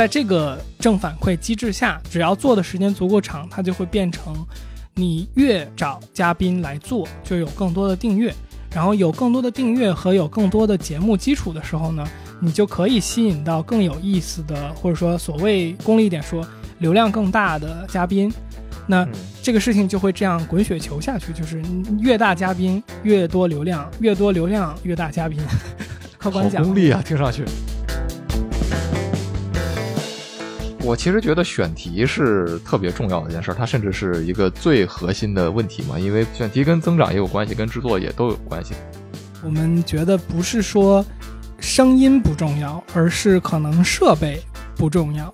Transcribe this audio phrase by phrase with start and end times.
[0.00, 4.34] 在这个正反馈机制下，只要做的时间足够长，它就会变成，
[4.94, 8.34] 你越找嘉宾来做，就有更多的订阅，
[8.72, 12.02] 然后有更多的订阅和有更多的节目基础的时候呢，
[12.40, 16.42] 你就可以吸引到更有意思的，或者说所谓功利一点说，
[16.78, 18.32] 流量更大的嘉宾。
[18.86, 19.06] 那
[19.42, 21.62] 这个事情就会这样滚雪球下去，就是
[21.98, 25.38] 越大嘉宾越多流量，越多流量越大嘉宾。
[26.16, 27.44] 客观讲，功利啊，听上去。
[30.82, 38.72] 我其实觉得选题是特别重要的一件事，它甚至是一个最核心的问题嘛，因为选题跟增长也有关系，跟制作也都有关系。
[39.44, 41.04] 我们觉得不是说
[41.58, 44.42] 声音不重要，而是可能设备
[44.74, 45.32] 不重要。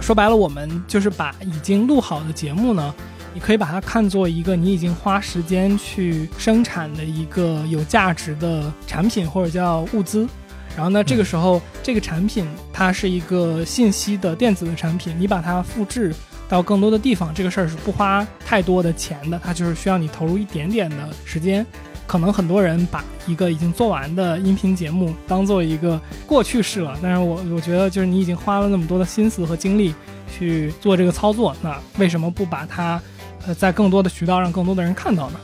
[0.00, 2.94] 说白了，我们就是把已经录好的节目呢，
[3.34, 10.28] 你可以把它看作一个你已经花时间去生产的一个有价值的产品或者叫物资。
[10.76, 16.14] 然后呢，这个时候这个产品它是一个信息的电子的产品，你把它复制
[16.48, 21.66] 到更多的地方，这个事儿是不花太多的钱的，它就是需要你投入一点点的时间。
[22.06, 29.94] 可能很多人把一个已经做完的音频节目当做一个过去式了，但是我我觉得就是你已经花了那么多的心思和精力
[30.32, 32.98] 去做这个操作，那为什么不把它，
[33.46, 35.40] 呃，在更多的渠道让更多的人看到呢？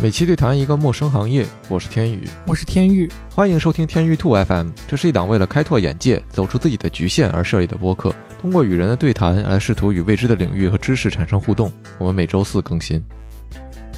[0.00, 4.68] 每期对谈一个陌生行业，我是天宇，我是天宇，欢迎收听天宇兔 FM。
[4.86, 11.72] 这是一档为了开拓眼界、走出自己的局限而设立的播客，通过与人的对谈来试图与未知的领域和知识产生互动。
[11.98, 13.02] 我们每周四更新。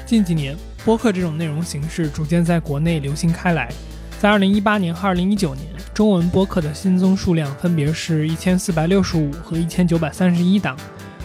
[0.07, 0.57] 近几年，
[0.87, 3.71] 播客这种内容形式逐渐在国内流行开来。
[4.19, 10.75] 在2018年和2019年，中文播客的新增数量分别是一千四百六十五和一千九百三十一档，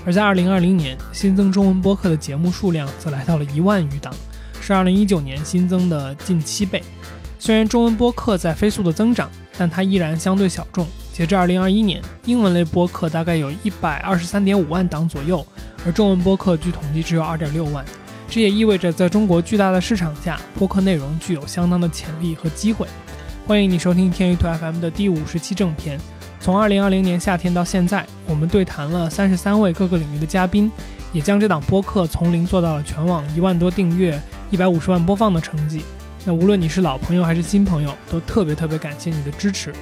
[0.06, 4.14] 而在2020年，新增中文播客的节目数量则来到了一万余档。
[4.66, 6.82] 是二零一九年新增的近七倍。
[7.38, 10.88] 虽然中文播客在飞速的增长，但它依然相对小众。
[11.14, 15.46] 截至二零二一年，英文类播客大概有一百二十三点五万档左右，
[15.86, 17.86] 而中文播客据统计只有二点六万。
[18.28, 22.88] 这也意味着，在中国巨大的市场下，播客内容具有相当的潜力和机会。
[23.46, 26.00] 欢迎你收听天娱兔 FM 的第五十期正片。
[26.40, 30.72] 从二零二零年夏天到现在，我们对谈了三十三位各个领域的嘉宾，
[31.14, 34.20] 也将这档播客从零做到了全网一万多订阅。
[34.52, 35.82] 一百五十万播放的成绩，
[36.24, 39.74] 那无论你是老朋友还是新朋友，都特别特别感谢你的支持。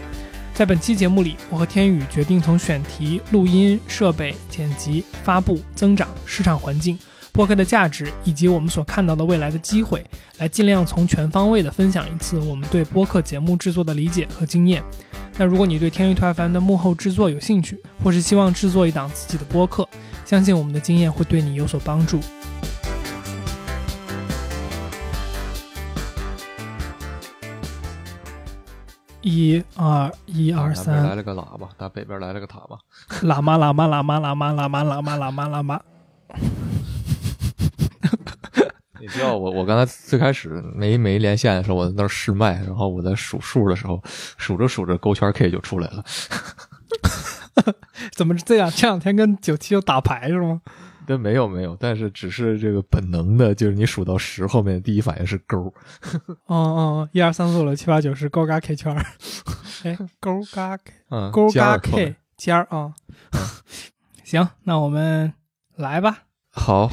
[0.54, 6.98] 在本期节目里，我和天宇决定从选题、录音设备、剪辑、发布、增长、市场环境、
[7.32, 10.06] 播客的价值，以及我们所看到的未来的机会，
[10.38, 14.82] 来尽量从全方位的分享一次我们对播客节目制作的理解和经验。
[15.38, 19.88] 那如果你对天宇 FM 的幕后制作有兴趣，或是希望制作一档自己的播客，
[20.26, 22.20] 相信我们的经验会对你有所帮助。
[29.24, 32.78] 一二一二三，来了个喇叭，打北边来了个喇叭，
[33.22, 35.82] 喇嘛喇嘛喇嘛喇嘛喇嘛喇嘛喇嘛喇嘛。
[39.00, 44.02] 你知道我我刚才最开始没没连线的时候，我在那试麦，然后我在数数的时候，
[44.38, 46.04] 数着数着勾圈 K 就出来了。
[48.16, 48.70] 怎么这样？
[48.70, 50.62] 这两天跟九七又打牌是吗？
[51.06, 55.74] 对，没有没有，但是只是这个本能的，就是你数到十后面，第一反应是勾。
[56.46, 58.96] 哦哦，一二三四五六七八九十，勾嘎 K 圈。
[59.84, 62.94] 哎，勾嘎 K，嗯，勾嘎 K 尖儿啊。
[64.24, 65.34] 行，那我们
[65.76, 66.24] 来吧。
[66.52, 66.90] 好，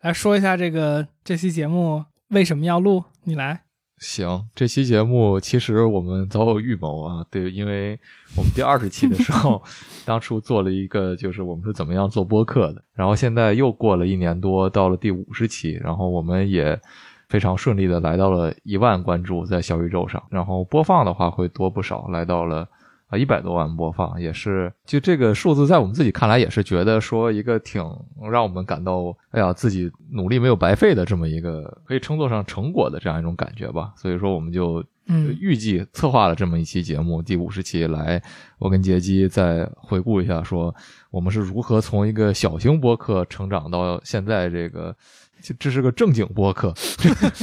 [0.00, 3.04] 来说一下这个这期节目为什么要录？
[3.24, 3.62] 你来。
[4.00, 7.24] 行，这期节目其实我们早有预谋啊。
[7.30, 7.98] 对，因为
[8.34, 9.62] 我们第二十期的时候，
[10.06, 12.82] 当初做了一个，就是我们是怎么样做播客的。
[12.94, 16.80] 然后现在又过了一年多，到了第五十期，然后我们也
[17.28, 22.66] 非常顺利的来到了一万关注在小宇宙上，然后播放的话会多不少，来到了。
[23.10, 27.84] 啊，一百多万播放也是，就这个数字，在我们自己看来也是觉得说一个挺
[28.30, 33.92] 让我们感到，哎呀，自己努力没有白费的这么一个可以称作上成果的这样一种感觉吧。
[33.96, 34.84] 所以说，我们就
[35.40, 38.22] 预计策划了这么一期节目，第五十期来，
[38.60, 40.72] 我跟杰基再回顾一下，说
[41.10, 44.96] 我们是如何从一个小型播客成长到现在这个，
[45.58, 46.72] 这是个正经播客。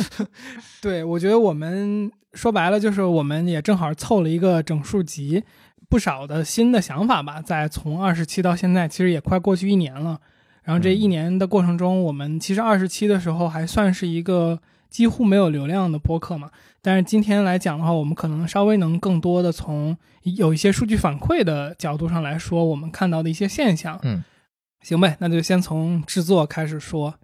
[0.81, 2.09] 对，我觉得我们。
[2.37, 5.43] 说白了，就是我们也正好凑了一个整数集，
[5.89, 7.41] 不少的新的想法吧。
[7.41, 10.19] 在从二十期到现在，其实也快过去一年了。
[10.63, 16.51] 然后这一年的过程中，我们其实二十期的时候还算是一个几乎没有流量的播客嘛。
[16.81, 23.99] 但是今天来讲的话，我们可能稍微能更多的从有一些数据反馈的角度上来说，我们看到的一些现象。
[24.03, 24.23] 嗯，
[24.81, 27.15] 行呗，那就先从制作开始说。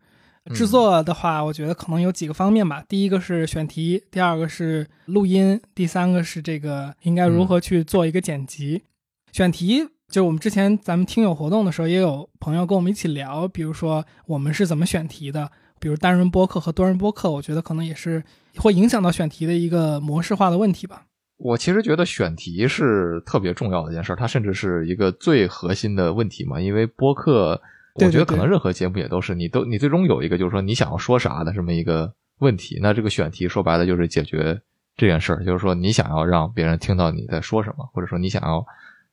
[0.53, 2.83] 制作的话，我觉得可能有几个方面吧。
[2.89, 8.83] 第一个是选题，第二个是录音，第三个是这个应该如何去做一个剪辑。
[9.31, 15.49] 选题就是我们之前咱们听友活动的时候，也有朋友跟我们一起聊，比如说我们是怎么选题的，
[15.79, 18.23] 比如单人播客和多人播客，我觉得可能也是
[18.57, 21.05] 会影响到选题的一个模式化的问题吧。
[21.37, 26.61] 我其实觉得选题是特别重要的一件事，它甚至是一个最核心的问题嘛。
[26.61, 27.59] 因为播客，
[27.95, 32.79] 我觉得可能任何节目也都是，你都你最终有一个就是说你想要说啥的这么一个问题。
[32.81, 34.61] 那这个选题说白了就是解决
[34.95, 38.65] 这件事儿，就是说你想要让别人听到你在说什么，或者说你想要。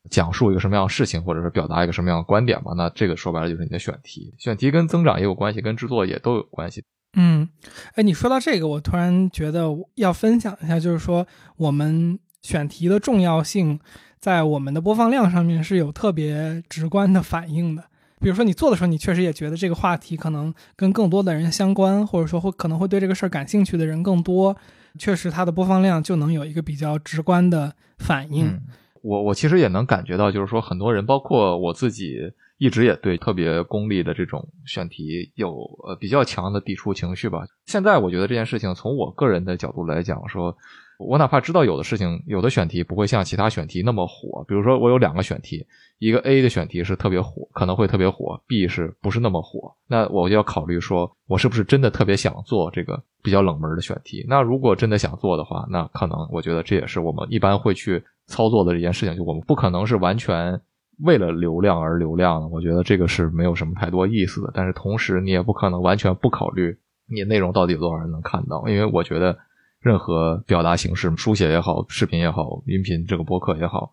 [0.08, 2.72] 讲述一个什么样的事情，或者是表达一个什么样的观点嘛？
[2.74, 4.34] 那这个说白了就是你的选题。
[4.38, 6.82] 选题跟增长也有关系，跟制作也都有关系。
[7.18, 7.46] 嗯，
[7.94, 11.26] 哎，你说到这个，我突然觉得要分享一下，就是说
[11.58, 13.78] 我们选题的重要性，
[14.18, 17.84] 在我们的播放量上面是有特别直观的反应的。
[18.20, 24.56] 比如说你做的时候，你确实也觉得这个话题可能跟更多的人相关，或者说会可能会对这个事儿感兴趣的人更多，
[24.98, 28.60] 确实它的播放量就能有一个比较直观的反应。
[29.02, 32.18] 我我其实也能感觉到，就是说很多人，包括我自己，
[32.58, 35.56] 一直也对特别功利的这种选题有
[35.88, 37.44] 呃比较强的抵触情绪吧。
[37.64, 40.54] 现在我觉得这件事情，从我个人的角度来讲，说
[41.00, 45.66] 我哪怕知道有的事情，有的选题不会像其他选题那么火，比如说我有两个选题，
[45.98, 49.74] 一个 A 的选题是特别火，可能会特别火；B 是不是那么火？
[49.88, 54.24] 那我就要考虑说，我是不是真的特别想做这个比较冷门的选题？
[54.28, 58.02] 那如果真的想做的话，那可能我觉得这也是我们一般会去。
[58.26, 60.60] 操作的这件事情，就我们不可能是完全
[61.02, 64.52] 为了流量而流量的，我觉得这个是没有什么太多意思的。
[64.54, 69.36] 但是同时，你也不可能完全不考虑你内容到底有多少人能看到，因为我觉得
[69.80, 73.92] 任何表达形式，书写也好，视频也好，音频这个播客也好，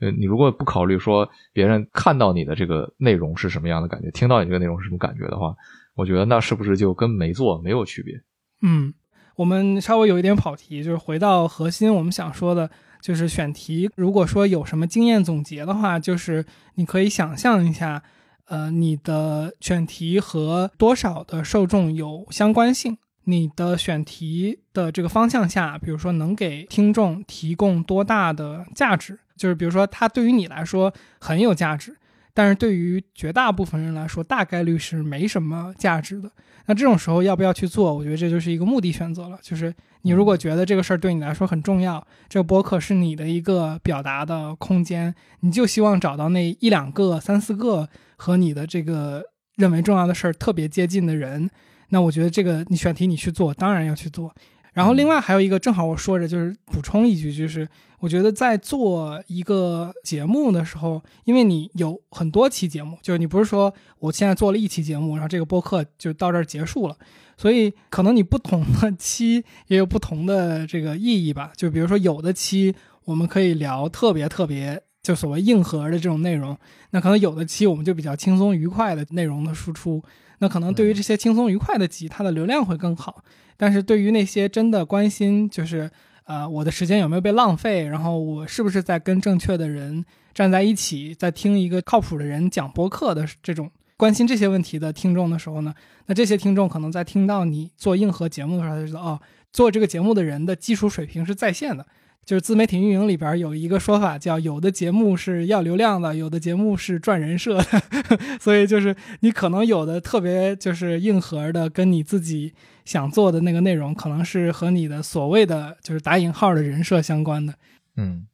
[0.00, 5.54] 呃，你如果不考虑说别人看到你的这个内容是什么样的感觉，听到你这个内容是什么感觉的话，
[5.94, 8.14] 我觉得那是不是就跟没做没有区别？
[8.62, 8.92] 嗯，
[9.36, 12.70] 我们稍微有一点跑题，就是回到核心，我们想说的。
[13.00, 16.44] 就是选题，如果说有什么经验总结的话，就是
[16.74, 18.02] 你可以想象一下，
[18.46, 22.98] 呃，你的选题和多少的受众有相关性，
[23.28, 31.94] 你的选题的这个方向下，比如说能给听众提供多大的价值，就是比如说它对于你来说很有价值。
[32.32, 36.30] 但是对于绝大部分人来说，大概率是没什么价值的。
[36.66, 37.92] 那这种时候要不要去做？
[37.92, 39.36] 我觉得这就是一个目的选择了。
[39.42, 49.24] 就是你如果觉得这个事儿对你来说很重要，这个播客是你的一个表达的空间，你就希望找到那一两个、三四个和你的这个
[49.56, 51.50] 认为重要的事儿特别接近的人。
[51.88, 54.34] 那我觉得这个你选题你去做，当然要去做。
[54.72, 57.68] 然后另外还有一个，正好我说着就是补充一句，就是
[57.98, 66.96] 我觉得在做一个节目的时候，因为你有很多期节目，就是你不是说我现在做了一期节目，然后这个播客就到这儿结束了，
[67.36, 71.50] 所以可能你不同的 期也有不同的这个意义吧。
[71.56, 72.72] 就比如说有的期
[73.04, 76.56] 我们可以聊特别特别就所谓硬核的这种内容，
[76.90, 80.04] 那可能有的期我们就比较轻松愉快的内容的输出，
[80.38, 83.22] 那可能对于这些轻松愉快的集，它的流量会更好。
[83.56, 85.90] 但是对于那些真的关心，就是
[86.24, 95.74] 呃，我的时间有没有被浪费，然后我是不是在跟正确的人站在一起，在听一个靠谱的人讲播客的这种关心这些问题的听众的时候呢？
[96.06, 99.20] 那这些听众可能在听到你做硬核节目的时候，他就知道哦，
[99.52, 101.84] 做这个节目的人的技术水平是在线的。
[102.28, 107.82] 就是自媒体运营里边有一个说法，叫有的节目是要流量的，有的节目是赚人设的。
[108.38, 112.52] 所以就是你可能有的特别就是硬核的，跟你自己
[112.84, 117.54] 想做的那个内容，可能是和你的所谓的就是打引号的人设相关的。
[117.96, 118.26] 嗯，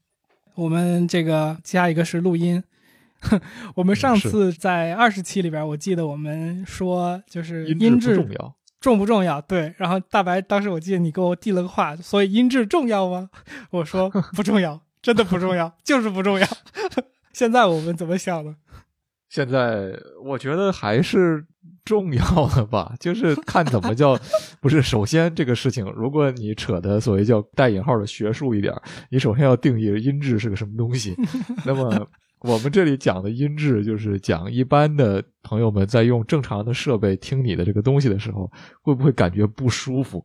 [0.57, 2.65] 我们这个加一个是录音。
[3.77, 8.57] 我们上次在二十期里边，我记得我们说就是音质重要。
[8.85, 9.41] 重不重要？
[9.41, 13.31] 对，然后大白当时我记得你给我递了个话，所以音质重要吗？
[13.73, 16.47] 我说不重要， 真的不重要， 就是不重要。
[17.33, 18.55] 现在我们怎么想的？
[19.31, 21.47] 现在我觉得还是
[21.83, 24.19] 重要的吧，就是看怎么叫
[24.61, 24.83] 不是。
[24.83, 28.75] 首先这个事情，如果你扯的所谓叫带引号的学术一点，
[29.09, 31.17] 你首先要定义音质是个什么东西。
[31.65, 32.07] 那么。
[32.45, 40.23] 我们这里讲的音质，就是讲一般的朋友们在用正常的设备听你的这个东西的时候，会不会感觉不舒服？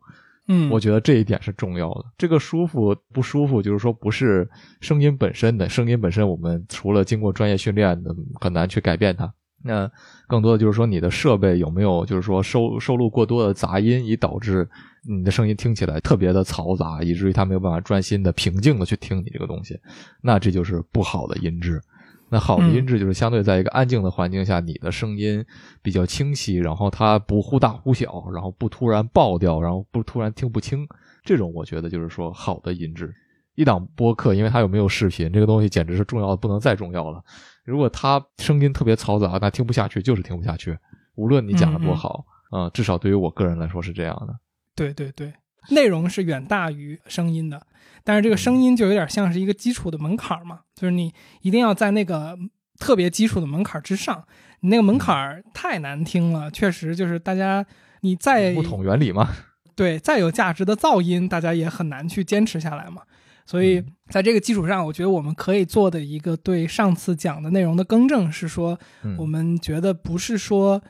[0.49, 2.03] 嗯，我觉得这一点是重要的。
[2.17, 4.45] 这个舒服不舒服，就是说不是
[4.81, 9.33] 声音本身的，声音本身我们除了经过专业训练的，很难去改变它。
[9.63, 9.89] 那
[10.27, 14.67] 更多的就是说你的设备有没有，就是说收收录过多的杂音，以导致
[15.07, 19.79] 你的声音听起来特别的嘈杂，以至于他没有办法专心的、平静的去听你这个东西，
[20.21, 21.81] 那这就是不好的音质。
[22.29, 25.43] 那好的音质就是相对在一个安静的环境下，你的声音
[25.81, 30.87] 比较清晰，然后它不忽大忽小，然后不突然爆掉，然后不突然听不清，
[31.23, 33.13] 这种我觉得就是说好的音质。
[33.55, 37.21] 一档播客，因为它有没有视频，这个东西简直是重要的不能再重要了。
[37.65, 40.77] 如果它声音特别嘈杂，那听不下去就是听不下去，
[41.15, 44.33] 无论你讲的多好，嗯，至少对于我个人来说是这样的。
[44.75, 45.33] 对对对，
[45.71, 47.61] 内容是远大于声音的。
[48.03, 52.37] 但是这个声音就有点像是一个基础的门槛嘛，就是你一定要在那个
[52.79, 54.23] 特别基础的门槛之上，
[54.61, 57.65] 你那个门槛太难听了，确实就是大家
[58.01, 59.29] 你再不同原理嘛，
[59.75, 63.01] 对，再有价值的噪音，大家也很难去坚持下来嘛。
[63.45, 68.77] 所以在这个基础上，我觉得我们可以做的一个对上次讲的内容的更正是说，
[69.17, 70.81] 我们觉得不是说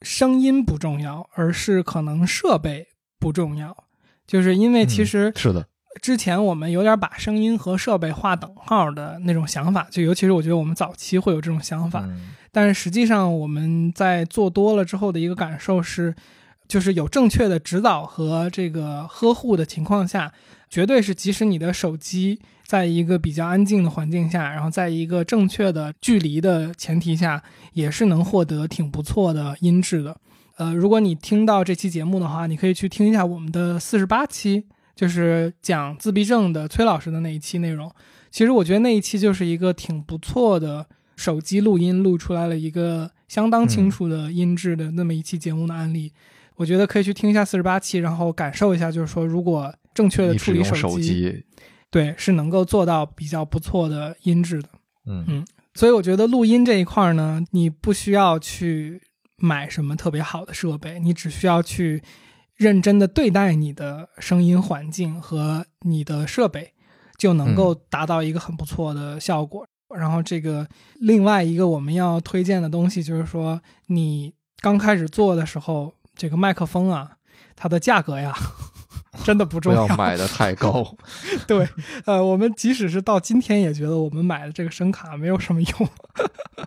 [0.00, 3.76] 声音不重要，而是可能设备不重要，
[4.26, 5.68] 就是因为其实是的。
[6.00, 12.06] 之前我们有点把声音和设备划等号的那种想法，就尤其是我觉得我们早期会有这种想法，
[12.52, 16.14] 但是实际上我们在做多了之后的一个感受是，
[16.68, 20.32] 就是有正确的指导和这个呵护的情况下，
[20.68, 30.16] 绝对是即使你的手机在一个比较安静的环境下，然后在一个正确的距离的前提下，也是能获得挺不错的音质的。
[30.56, 34.64] 呃，如果你听到这期节目的话，你可以去听一下我们的四十八期。
[34.96, 37.94] 就是讲自闭症的崔老师的那一期内容，
[38.30, 40.86] 其实我觉得那一期就是一个挺不错的
[41.16, 46.10] 手机录音录出来了一个相当清楚的音质的那么一期节目的案例，
[46.54, 51.44] 我觉得可以去听一下四十八期，然后感受一下，就是说如果正确的处理手机，
[51.90, 54.68] 对，是能够做到比较不错的音质的。
[55.04, 59.02] 嗯嗯，所以我觉得录音这一块呢，你不需要去
[59.36, 62.02] 买什么特别好的设备，你只需要去。
[62.56, 66.72] 认真的对待你的声音环境和你的设备，
[67.18, 69.66] 就能够达到一个很不错的效果。
[69.94, 77.12] 然后，这个另外一个我们要推荐的东西就是说，你刚开始做的时候，这个麦克风啊，
[77.54, 78.34] 它的价格呀，
[79.22, 80.96] 真的不重要，不要买的太高。
[81.46, 81.68] 对，
[82.04, 85.88] 呃，我们即使是到今天也觉得我们买的这个声卡没有什么用。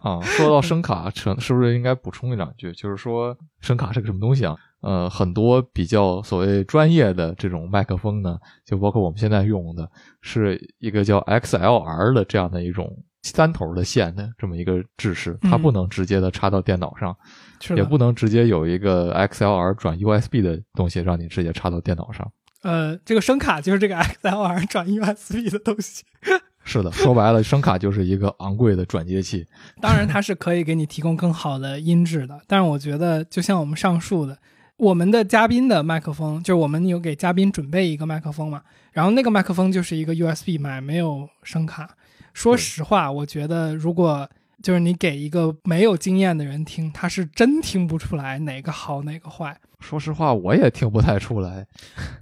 [0.02, 2.72] 啊，说到声卡，是是不是应该补充一两句？
[2.72, 4.56] 就是说，声卡是个什么东西啊？
[4.82, 9.90] 呃，很多比较所谓专业的这种麦克风呢，就包括我们现在用的，
[10.22, 12.90] 是一个叫 XLR 的这样的一种
[13.24, 17.14] 三头的线的这么一个制式，它不能直接的插到电脑上，
[17.76, 22.32] 也不能直接有一个 XLR 转 USB 的东西让你直接插到电脑上。
[22.64, 26.06] 呃，这个声卡就是这个 XLR 转 USB 的东西。
[26.64, 29.46] 是的，说白了，声卡就是一个昂贵的转接器。
[29.82, 34.38] 当然，它是可以给你提供更好的音质的，但是我觉得，就像我们上述的。
[34.80, 38.62] 我们的嘉宾的麦克风，就是我们有给嘉宾准备一个麦克风嘛，
[38.94, 41.90] 然后那个麦克风就是一个 USB 麦，没有声卡。
[42.34, 44.30] 说实话，我觉得如果
[44.64, 49.60] 就是你给一个没有经验的人听，他是真听不出来哪个好哪个坏。
[49.82, 51.68] 说实话，我也听不太出来。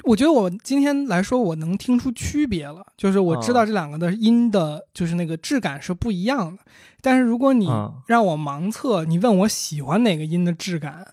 [0.05, 6.63] 我觉得我今天来说，我能听出区别了，就是我知道这两个的音的，就是那个质感是不一样的。
[7.01, 7.69] 但是如果你
[8.07, 11.05] 让我盲测，你问我喜欢哪个音的质感？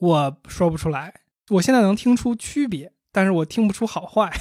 [0.00, 1.12] 我说不出来，
[1.50, 4.32] 我现在能听出区别，但是我听不出好坏。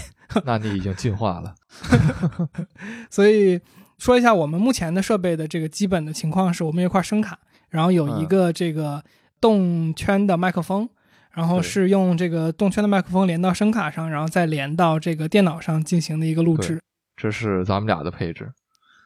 [0.46, 1.56] 那你已经进化了。
[3.10, 3.60] 所以
[3.98, 7.38] 说一下我们目前的设备的这个基本的情况是，我们有一块声卡，
[7.70, 9.04] 然后有一个这个
[9.42, 10.88] 动圈的麦克风，
[11.34, 16.80] 然后是用这个动圈的麦克风连到声卡上，然后再连到这个电脑上进行的一个录制。
[17.18, 18.52] 这是咱们俩的配置。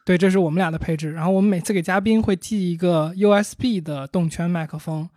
[0.04, 1.10] 对，这是我们俩的配置。
[1.12, 5.08] 然后我们每次给嘉宾会寄一个 USB 的动圈麦克风。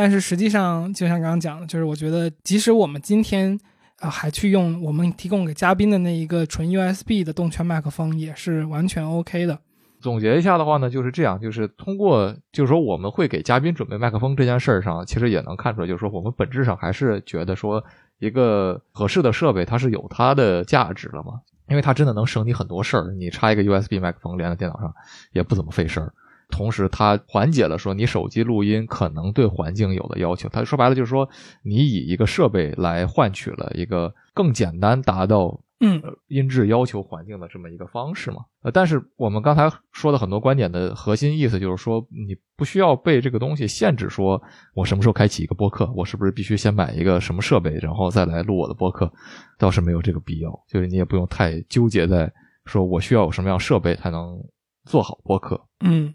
[0.00, 3.60] 但是实际上，就像刚刚讲的，就是我觉得，即使我们今天
[3.98, 9.58] 啊还去用我们提供给嘉宾的那一个纯 USB 的动圈麦克风，也是完全 OK 的。
[10.00, 17.84] 总结一下的话呢，就是这样，就是通过，就是说我们会给嘉宾准备麦克风这件事儿上，其实也能看出来，就是说我们本质上还是觉得说，
[18.20, 23.12] 一个合适的设备它是有它的价值的嘛，因为它真的能省你很多事儿。
[23.18, 24.90] 你插一个 USB 麦克风连在电脑上，
[25.32, 26.10] 也不怎么费事儿。
[26.50, 30.48] 同时，它缓解了说你手机录音可能对环境有的要求。
[30.48, 31.28] 它说白了就是说，
[31.62, 38.38] 你以一个设备来换取了一个更简单达到嗯音质要求环境的这么一个方式嘛。
[38.62, 44.40] 呃，但是我们刚才说的很多观点的核心意思就是说，你不需要被这个东西限制，说
[44.74, 49.10] 我什么时候开启一个播客，我是不是必须先买一个什么设备，然后再来录我的播客，
[49.58, 50.50] 倒是没有这个必要。
[50.68, 52.30] 就是你也不用太纠结在
[52.66, 54.38] 说我需要有什么样设备才能
[54.84, 55.60] 做好播客。
[55.82, 56.14] 嗯。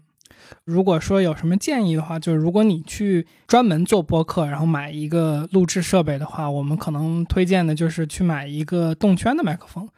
[0.64, 9.88] 如果说有什么建议的话，就是如果你去专门做播客，然后买一个录制设备的话，我们可能推荐的就是去买一个动圈的麦克风，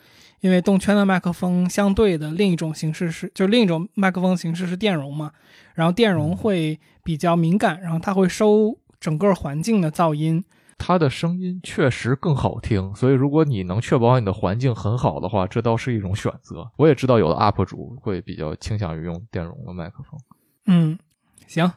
[0.40, 5.32] 因为动圈的麦克风相对的另一种形式是，就另一种麦克风形式是电容嘛，
[5.74, 10.44] 然后电容会比较敏感，然后它会收整个环境的噪音。
[10.78, 16.70] 它的声音确实更好听，所以如果你能确保你的环境很好的话，这倒是一种选择。
[16.76, 20.18] 我也知道有的 UP 主会比较倾向于用电容的麦克风。
[20.66, 20.98] 嗯，
[21.46, 21.70] 行，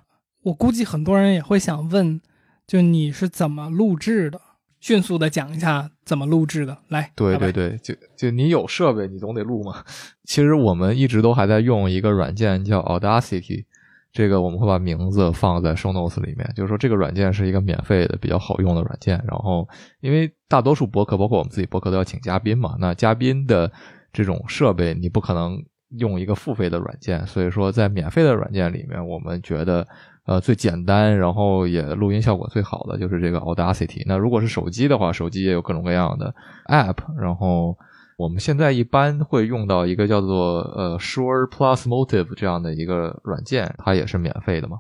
[0.44, 2.22] 我估计很多人也会想问，
[2.68, 4.40] 就你是怎么录制的？
[4.80, 7.12] 迅速的讲一下怎么录制的，来。
[7.16, 9.84] 对对对，就就你有设备，你总得录嘛。
[10.24, 13.66] 其实我们一直都还在用一个软件叫 Audacity，
[14.12, 16.52] 这个我们会把名字放在 Show Notes 里面。
[16.56, 19.24] 就是说这个软件是一个免费的、比较好用的软件。
[19.28, 19.68] 然后
[20.00, 23.72] 因为大多数博客，包括我们自己博客都要请嘉宾嘛，那嘉宾的
[24.14, 25.58] 这种设备你不可能
[25.98, 29.88] 用一个付费的软件，所以说在免费的软件里面，我们觉得。
[30.24, 34.04] 呃，最简单，然后也录音效果最好的就是这个 Audacity。
[34.06, 36.34] 那如果是手机的话，手机也有各种各样的
[36.68, 36.98] App。
[37.20, 37.76] 然后
[38.22, 44.78] 我们现在一般会用到一个叫做呃 Shure Plus Motive 这样的一个软件，它也是免费的嘛。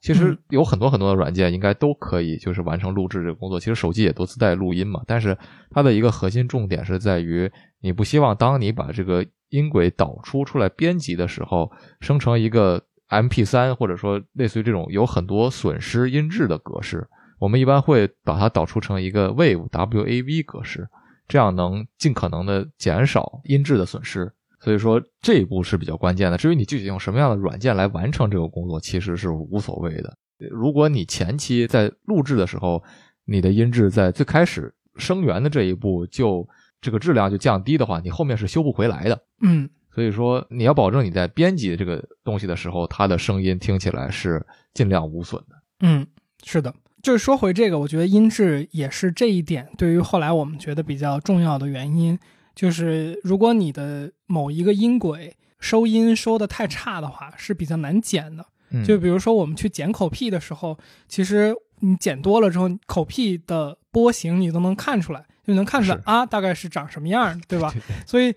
[0.00, 3.58] 其实有很多很多的软件应该都可以，就是完成录制这个工作。
[3.58, 5.36] 其实手机也都自带录音嘛，但是
[5.70, 11.70] 它的一个核心重点是在于，你不希望当你把这个音轨导出出来编辑的时候，
[12.00, 12.82] 生成一个。
[13.08, 17.06] M P 三或者说类似于这种有很多损失音质的格式，
[17.38, 20.88] 我们一般会把它导出成一个 Wave W A V 格式，
[21.28, 24.32] 这样能尽可能的减少音质的损失。
[24.60, 26.38] 所以说这一步是比较关键的。
[26.38, 30.16] 至于你具体用什么样的软件来完成这个工作，其实是无所谓的。
[30.50, 32.82] 如果你前期在录制的时候，
[33.24, 36.48] 你的音质在最开始声源的这一步就
[36.80, 39.20] 这个质量就降低的话，你后面是修不回来的。
[39.42, 39.68] 嗯。
[39.90, 45.54] 所以说，你要保证你在编辑这个东西的时候，它的声音听起来是尽量无损的。
[45.82, 46.04] 嗯，
[46.42, 46.74] 是的。
[47.04, 52.18] 就是说回这个，我觉得音质也是这一点对于后来我们觉得比较重要的原因。
[52.54, 58.46] 就是如果你的某一个音轨收音收的太差的话，是比较难剪的。
[58.86, 67.70] 就比如说我们去剪口癖的时候，其实你剪多了之后，口癖的波形你都能看出来，就能看出来啊，大概是长什么样，对吧？
[68.06, 68.34] 所以。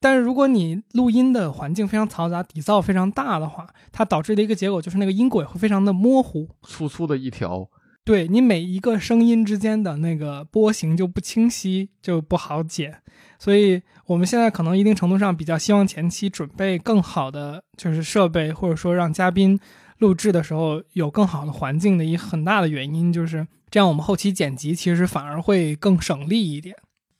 [0.00, 7.68] 但是如果你录音的环境非常嘈杂，底噪非常大的话，它导致的一个结果就是那个音轨会非常的模糊，粗粗的一条。
[8.08, 13.02] 对你每一个声音之间的那个波形就不清晰，就不好剪。
[13.38, 19.60] 所以我们现在可能一定程度上比较希望前期准备更好的就是设备，或者说让嘉宾
[19.98, 26.74] 录制的时候有更好的环境的一很大的原因就是这样，我们后期剪辑其实反而会更省力一点。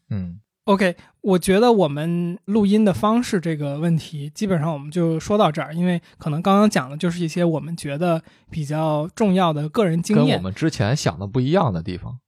[0.08, 0.40] 嗯。
[0.68, 12.18] OK，我觉得我们录音的方式这个问题，基本上我们就说到这儿，因为可能刚刚讲的就是一些我们觉得比较重要的个人经验，跟我们之前想的不一样的地方。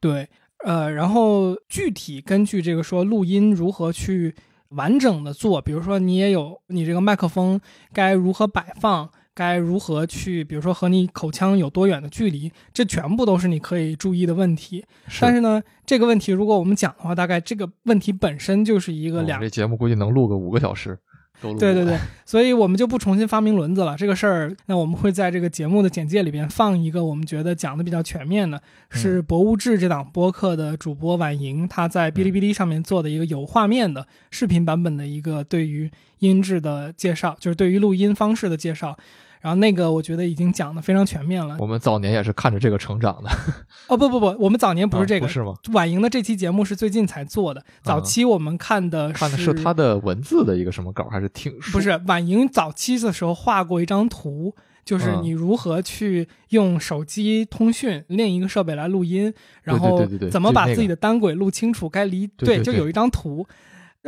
[0.00, 0.28] 对，
[0.64, 4.34] 呃，然后具体根据这个说录音如何去
[4.70, 7.60] 完整的做，比如说你也有你这个麦克风
[7.92, 9.08] 该如何摆放。
[9.38, 14.84] 该如何去，比如说和你口腔有多远的距离，这全部都是你可以注意的问题。
[15.20, 19.40] 但是呢，这个问题如果我们讲的话，大概这个问题本身就是一个两。
[19.40, 20.98] 这节目估计能录个五个小时。
[21.40, 21.96] 对对对，
[22.26, 23.96] 所以我们就不重新发明轮子了。
[23.96, 38.98] 这个事儿，那我们会在这个节目的简介里边放一个我们觉得讲的比较全面的，是《博物志》这档播客的主播婉莹，她在哔哩哔哩上面做的一个有画面的视频版本的一个对于音质的介绍，就是对于录音方式的介绍。
[39.40, 41.56] 然后那个我觉得已经讲的非常全面了。
[41.58, 43.30] 我们早年也是看着这个成长的。
[43.88, 45.54] 哦不不不，我们早年不是这个，是吗？
[45.72, 47.64] 晚莹的这期节目是最近才做的。
[47.82, 51.52] 早期我们看的看的是他的文字的一个什么稿，还是听？
[51.72, 63.46] 不是，晚莹早期的时候画过一张图，就是你如何去用手机通讯另一个设备来录音，然后怎么把自己的单轨录清楚，该离对，就有一张图。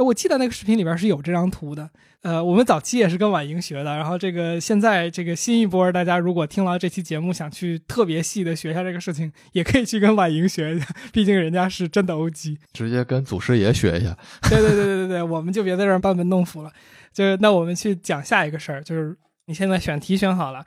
[0.05, 1.91] 我记得那个视频里边是有这张图的，
[2.23, 14.17] 呃，我们早期也是跟婉莹学的，然后这个现在这个新一波，大家如果听了这期节目想去特别细的学一下这个事情，也可以去跟婉莹学一下，毕竟人家是真的 OG，直接跟祖师爷学一下。
[14.49, 16.73] 对对对对对对，我们就别在这儿班门弄斧了，
[17.13, 20.65] 就那我们去讲下一个事儿，就是你现在选题选好了，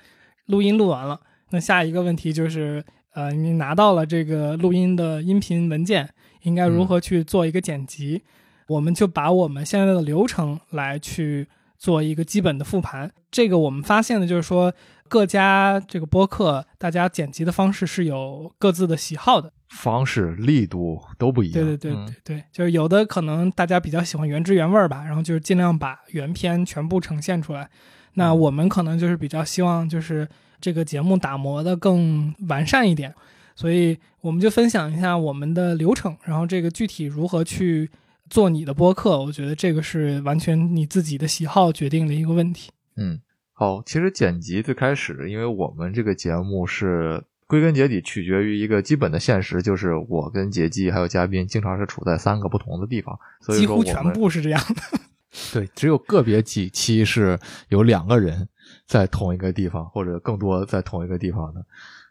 [0.48, 1.19] 录音录完了，
[1.52, 6.10] 那下一个问题就是，呃，你拿到了这个录音的音频文件，
[6.41, 8.24] 应该如何去做一个剪辑？
[8.67, 11.47] 我们就把我们现在的流程来去
[11.78, 13.12] 做一个基本的复盘。
[13.30, 14.73] 这个我们发现的就是说，
[15.08, 21.54] 各家这个播客，大家剪辑的方式是有各自的喜好的，方式力度都不一样。
[21.54, 27.69] 对对对对对，就是有的可能大家比较喜欢原汁原味儿吧，然后就是尽量把原片全部呈现出来。
[28.13, 30.28] 那我们可能就是比较希望就是
[30.62, 33.13] 这个节目打磨的更完善一点，
[33.56, 37.89] 所以我们就分享一下我们的流程，然后这个具体如何去。
[38.34, 42.72] 做你的播客，我觉得这个是完全你自己的喜好决定的一个问题。
[42.96, 55.00] 嗯，好，其实剪辑最开始，因为我们这个节目是归根结底取决于一个基本的现实，就是我跟杰基还有嘉宾经常是处在三个不同的地方，所以几乎全部是这样的。
[55.54, 58.50] 对，只有个别几期是有两个人
[58.88, 61.63] 在同一个地方，或者更多在同一个地方的。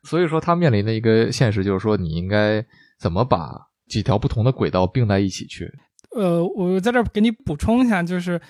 [0.05, 2.65] 所以说，他面临的一个现实就是说，你应该
[2.97, 5.69] 怎么把几条不同的轨道并在一起去？
[6.15, 8.41] 呃，我在这儿给你补充一下，就是，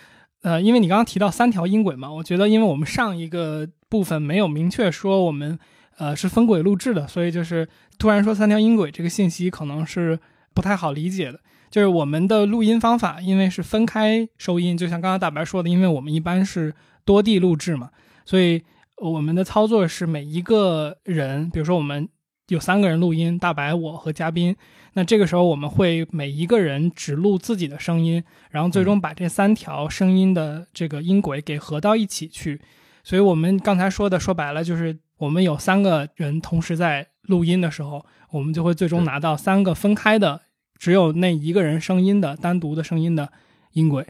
[0.43, 5.59] 呃，因为你刚刚提到三条音轨嘛，我觉得因为我们上一个部分没有明确说我们
[5.99, 10.19] 呃是分轨录制的，所以就是突然说三条音轨这个信息可能是
[10.55, 11.39] 不太好理解的。
[11.71, 17.89] 就是我们的录音方法，因为是分开收音，就像刚刚大白说的，因为我们一般是多地录制嘛，
[18.27, 18.63] 所以
[18.97, 22.07] 我们的操作是每一个人，比如说我们
[22.49, 24.55] 有三个人录音，大白、我和嘉宾，
[24.95, 32.61] 那这个时候我们会每一个人只录自己的声音，然后最终把这三条声音的这个音轨给合到一起去。
[33.03, 40.43] 所以我们刚才说的说白了就是，我们有三个人同时在录音的时候，我们就会最终拿到三个分开的。
[40.79, 43.31] 只有那一个人声音的单独的声音的
[43.75, 44.05] 音轨，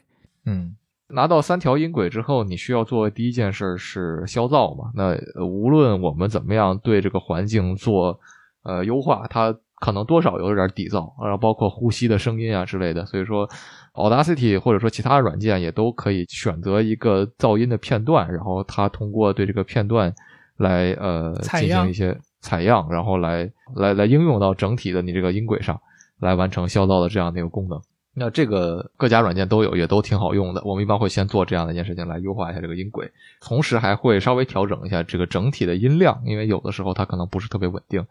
[0.47, 0.75] 嗯，
[1.09, 4.90] 拿到三条音轨之后，你需要做的第一件事是消噪嘛？
[4.95, 5.14] 那
[5.45, 8.18] 无论我们怎么样对这个环境做
[8.62, 13.05] 呃优化，它可能多少有点底噪，然后包括呼吸的声音啊之类的。
[13.05, 13.49] 所以说
[13.95, 20.14] ，Audacity 或者说其他软件也都可以选择一个噪音的片段，然后它通过对这个片段
[20.57, 25.81] 来呃进行一些采样，然后来来来应用到整体的你这个音轨上。
[26.23, 27.83] 来完成消噪的这样的一个功能，
[28.14, 30.62] 那这个各家软件都有，也都挺好用的。
[30.64, 38.07] 我们一般会先做这样的一件事情来优化一下这个音轨，同时还会稍微调整一下这个整体的音量，因为有的时候它可能不是特别稳定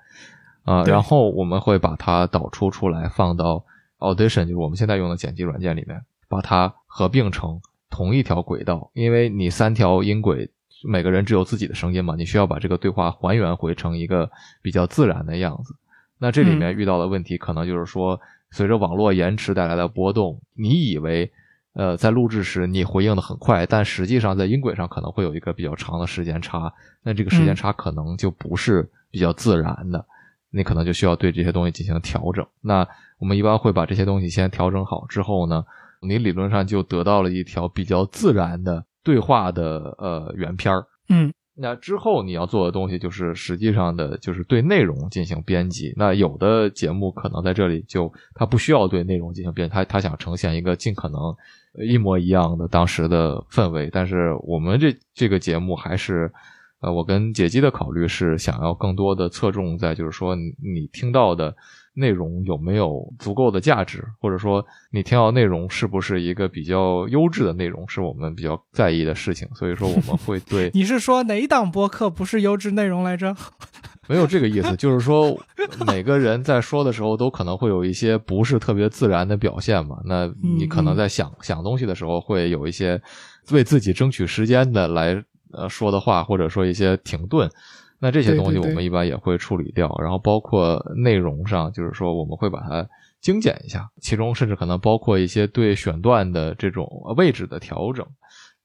[0.64, 0.84] 啊。
[0.84, 3.64] 然后我们会把它导出出来，放到
[4.00, 8.90] Audition，就是我们现在用的剪辑软件里面，把它合并成同一条轨道。
[8.94, 10.50] 因为你三条音轨，
[10.84, 14.30] 每个人只有自己的声音嘛，你需要把这个对话还原回成一个
[14.62, 15.76] 比较自然的样子。
[16.18, 18.22] 那这里面遇到的问题，可能就是说，
[18.52, 21.32] 随着网络延迟带来的波动，你以为，
[21.74, 26.72] 呃，在录制时你回应的很快，但实际上在音轨上可能会有一个比较长的时间差，
[27.02, 30.06] 那这个时间差可能就不是比较自然的，
[30.52, 32.46] 你可能就需要对这些东西进行调整。
[32.62, 32.88] 那
[33.20, 35.64] 我们一般会把这些东西先调整好之后呢，
[36.02, 40.86] 你理论上就得到了一条比较自然的对话的呃原片儿。
[41.10, 41.34] 嗯。
[41.54, 45.94] 那之后你要做的东西就是实际上的，就是对内容进行编辑。
[45.98, 51.36] 那有的节目可能在这里就它不需要对内容进行编辑，它它想呈现一个尽可能
[51.86, 53.90] 一模一样的当时的氛围。
[53.92, 56.32] 但是我们这这个节目还是，
[56.82, 61.56] 呃，我跟解机的考虑是想要更多的侧重在就是说你听到的。
[61.94, 69.46] 内容有没有足够的价值，或者说你听到内容是不是一个比较优质的内容，是我们比较在意的事情。
[69.54, 73.36] 所以说我们会对 你是说哪档播客不是优质内容来着？
[74.08, 75.38] 没有这个意思，就是说
[75.86, 79.98] 每个人在说的时候都可能会有一些不是特别自然的表现嘛。
[80.06, 83.02] 那你可能在想想东西的时候会有一些
[83.52, 85.22] 为自己争取时间的来
[85.54, 87.50] 呃说的话，或者说一些停顿。
[88.04, 98.04] 那这些东西我们一般也会处理掉，然后包括内容上，就是说我们会把它精简一下，其中甚至可能包括一些对选段的这种位置的调整，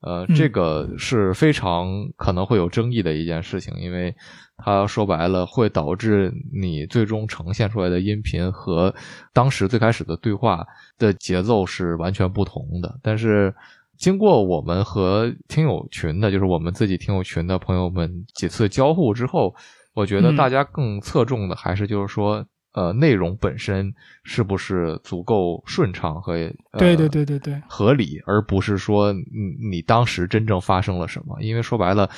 [0.00, 4.16] 呃，这个是非常可能会有争议的一件事情，因为
[4.56, 8.94] 它说白了会导致你最终呈现出来的音频和
[9.34, 13.54] 当时最开始的对话的节奏是完全不同的，但是。
[13.98, 19.54] 经过我们和听友群的，就是我们自己听友群的朋友们几次交互之后，
[19.94, 26.34] 我觉得大家更侧重的还是就是说，呃，内容本身是不是足够顺畅和
[26.78, 29.22] 对对对对对合理，而不是说你
[29.70, 32.10] 你当时真正发生了什么，因为说白了。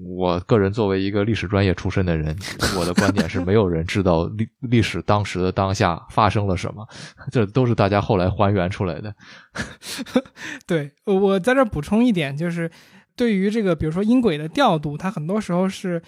[0.00, 2.36] 我个人作为一个历史专业出身的人，
[2.78, 6.86] 我的观点是没有人知道历历史当时的当下发生了什么，
[7.30, 9.14] 这都是大家后来还原出来的。
[10.66, 12.70] 对我在这补充一点，就是
[13.16, 16.02] 对于这个，比如说音轨的调度，它很多时候是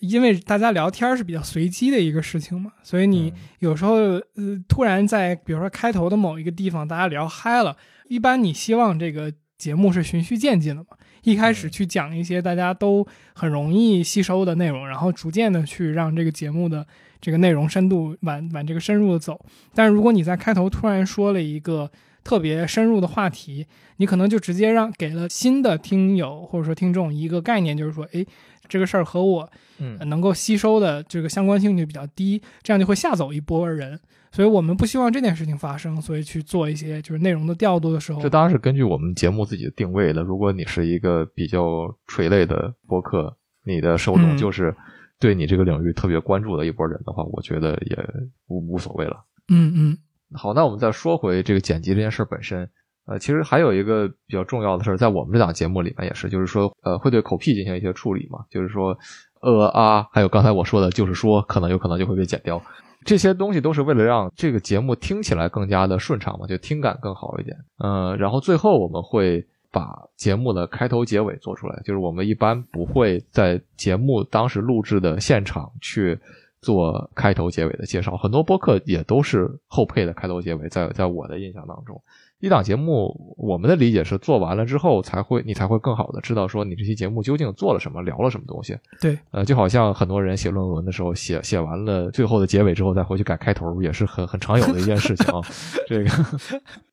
[0.00, 4.22] 因为大家聊天是比较随机的一个事情嘛，所以你有时候呃
[4.68, 7.76] 突然在比如说开头的某一个地方大家聊嗨了，
[8.08, 10.88] 一般你希望这个节目是循序渐进的嘛。
[11.22, 16.86] 一开始去讲一些大家都很容易吸收的内容，然后逐渐的去让这个节目的
[17.20, 19.38] 这个内容深度往往这个深入的走。
[19.74, 21.90] 但是如果你在开头突然说了一个
[22.22, 28.24] 特别深入的话题，你可能就直接让给了新的听友或者说听众一个概念，就是说，哎，
[28.70, 34.00] 这个事儿和我嗯能够吸收的这个相关性就比较低，这样就会吓走一波人。
[34.32, 40.22] 所以我们不希望这件事情发生，所以去做一些就是内容的调度的时候这，当然是根据我们节目自己的定位的。
[40.22, 44.72] 如果你是一个比较垂类的播客，你的受众嗯就是
[45.18, 47.98] 对你这个领域特别关注的一波人的话，我觉得也
[48.46, 49.24] 无无所谓了。
[49.48, 49.98] 嗯嗯
[50.32, 52.70] 好，那我们再说回这个剪辑这件事本身。
[53.10, 58.96] 呃，其实还有一个比较重要的事儿，在我们这档节目里面也是，就是说，呃，会对口癖进行一些处理嘛，就是说，
[59.40, 62.62] 呃啊，还有刚才我说的，就是说，可能有可能就会被剪掉。
[63.04, 67.56] 这些东西都是为了让这个节目听起来更加的顺畅嘛，就听感更好一点。
[67.78, 76.16] 呃，然后最后我们会把节目的开头结尾做出来，就是我们一般不会在节目当时录制的现场去
[76.60, 82.00] 做开头结尾的介绍，很多播客也都是后配的开头结尾，在在我的印象当中。
[82.40, 88.74] 一档节目，我们的理解是做完了之后才会，你才会更好的知道说你这期节目究竟做了什么，聊了什么东西。
[88.98, 95.40] 对，呃，就好像很多人写论文的时候，写写完了最后的结尾之后，再回去改开头，也是很很常有的一件事情啊。
[95.86, 96.10] 这个，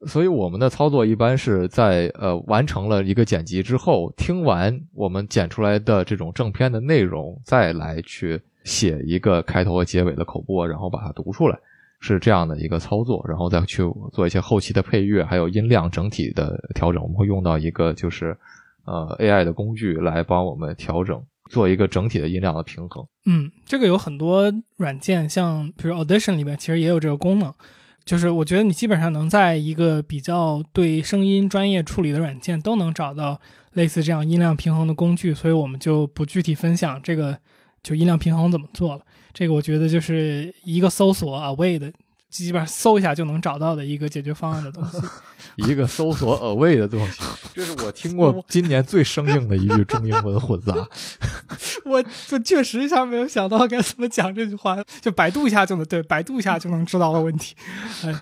[0.06, 11.58] 所以我们的操作一般是在呃完成了一个剪辑之后，听完我们剪出来的这种正片的内容，再来去写一个开头和结尾的口播，然后把它读出来。
[12.00, 17.02] 是这样的一个操作，然后再去做一些后期的配乐，还有音量整体的调整。
[17.02, 18.38] 我们会用到一个就是
[18.86, 23.06] 呃 AI 的工具来帮我们调整，做一个整体的音量的平衡。
[23.26, 27.54] 嗯，这个有很多软件，像比如 Audition 里面其实也有这个功能。
[28.06, 33.38] 就是我觉得你基本上能在一个比较对声音专业处理的软件都能找到
[33.74, 37.38] 类似这样音量平衡的工具，所以我们就不具体分享这个
[37.84, 39.02] 就音量平衡怎么做了。
[39.38, 41.94] 这个我觉得就是一个搜索 away 的，
[42.28, 44.98] 基本上搜一下就能找到的一个解决方案的东西。
[45.58, 47.22] 一个搜索 away 的东西，
[47.54, 50.74] 这是我听过今年最生硬的一句中英文混杂。
[51.86, 57.56] 我就确实一下没有想到该怎么讲这句话，就百度一下就能对，百度一下就能知道的问题。
[58.06, 58.20] 哎，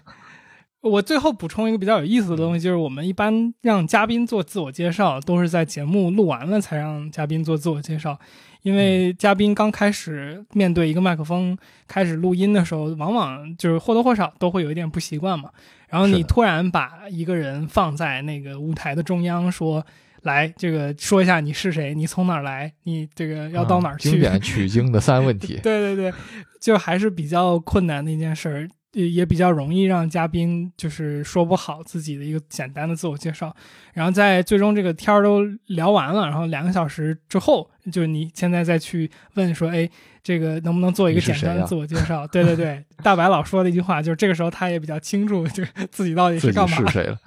[0.90, 8.18] 我最后补充一个比较有意思的东西，就是我们一般让嘉宾做自我介绍，都是在节目录完了才让嘉宾做自我介绍，
[8.62, 15.50] 因为嘉宾刚开始面对一个麦克风开始录音的时候，往往就是或多或少都会有一点不习惯嘛。
[15.90, 19.86] 然后你突然把一个人放在那个舞台的中央，说。
[20.26, 24.10] 来，这个说一下你是谁，你从哪儿来，你这个要到哪儿去？
[24.10, 25.54] 啊经典取经的三问题。
[25.62, 26.12] 对对对，
[26.60, 33.54] 就还是比较困难的一件事儿，也也比较容易让嘉宾就是说不好自己的一个简单的自我介绍，
[33.94, 39.88] 然后在最终这个天儿都聊完了，然后两个小时之后，就是你现在再去问说，哎，
[40.24, 42.26] 这个能不能做一个简单的自我介绍？
[42.28, 47.20] 对对对，大白老说的一句话，就是这个时候他也比较清楚，就是自己到底是干嘛是谁了？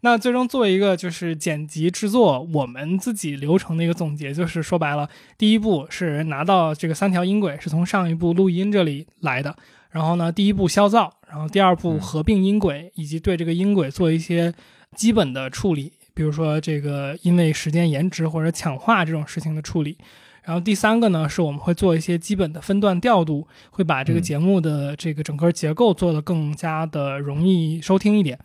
[0.00, 9.56] 那最终做一个就是剪辑制作，我们自己流程的一个总结，就是说白了，第一步是拿到这个三条音轨是从上一步录音这里来的，
[9.90, 14.52] 然后呢，第一步消噪，然后第二步嗯合并音轨，以及对这个音轨做一些
[14.96, 19.96] 基本的处理，比如说这个因为时间延迟或者抢话这种事情的处理。
[20.44, 28.38] 然后第三个呢，是我们会做一些基本的分段调度，会把这个嗯节目的这个整个结构做得更加的容易收听一点。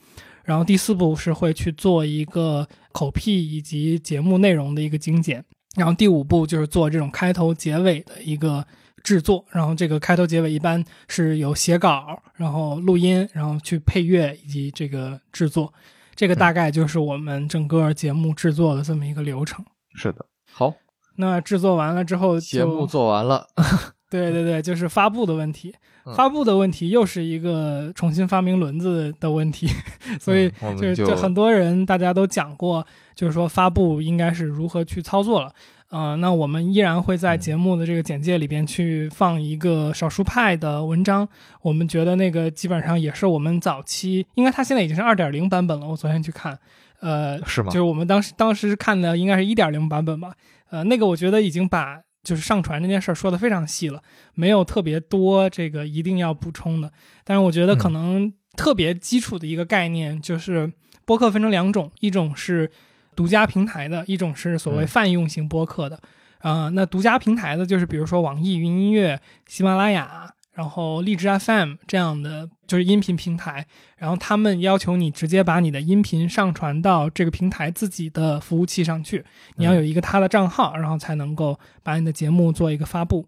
[0.43, 5.41] 然后第四步是会去做一个口癖以及节目内容的一个精简，
[5.77, 8.65] 然后第五步就是做这种开头结尾的一个
[9.03, 15.71] 制作，然后这个开头结尾一般是有写稿，然后录音，然后去配乐以及这个制作，
[16.15, 19.63] 这个大概就是我们整个节目制作的这么一个流程。
[19.93, 20.25] 是的。
[20.51, 20.73] 好，
[21.17, 23.47] 那制作完了之后就，节目做完了。
[24.09, 25.69] 对对对，就是发布的问题。
[26.05, 29.69] 嗯发布的问题又是一个重新发明轮子的问题，
[30.19, 32.85] 所以就是就就很多人大家都讲过，
[33.15, 35.53] 就是说发布应该是如何去操作了。
[35.93, 41.29] 呃，那我们依然会在嗯节目的这个简介里边去放一个少数派的文章，
[41.61, 45.87] 我们觉得那个基本上也是我们早期，应该它现在已经是二点零版本了。
[45.87, 46.57] 我昨天去看，
[46.99, 50.33] 呃，是吗就是我们当时当时看的应该是一点零版本吧，
[50.71, 54.01] 呃，那个我觉得已经把就是上传这件事儿说的非常细了，
[54.33, 56.91] 没有特别多这个一定要补充的。
[57.23, 60.73] 但是我觉得可能特别基础的一个概念就是
[61.05, 62.71] 播客分成两种，一种是
[63.15, 65.99] 独家平台的，一种是所谓嗯泛用型播客的。
[66.39, 79.23] 啊、那独家平台的就是比如说网易云音乐、喜马拉雅，然后荔枝 FM 这样的就是音频平台，然后他们要求你直接把你的音频上传到这个平台自己的服务器上去，
[79.55, 83.25] 你要有一个他的账号，然后才能够把你的节目做一个发布。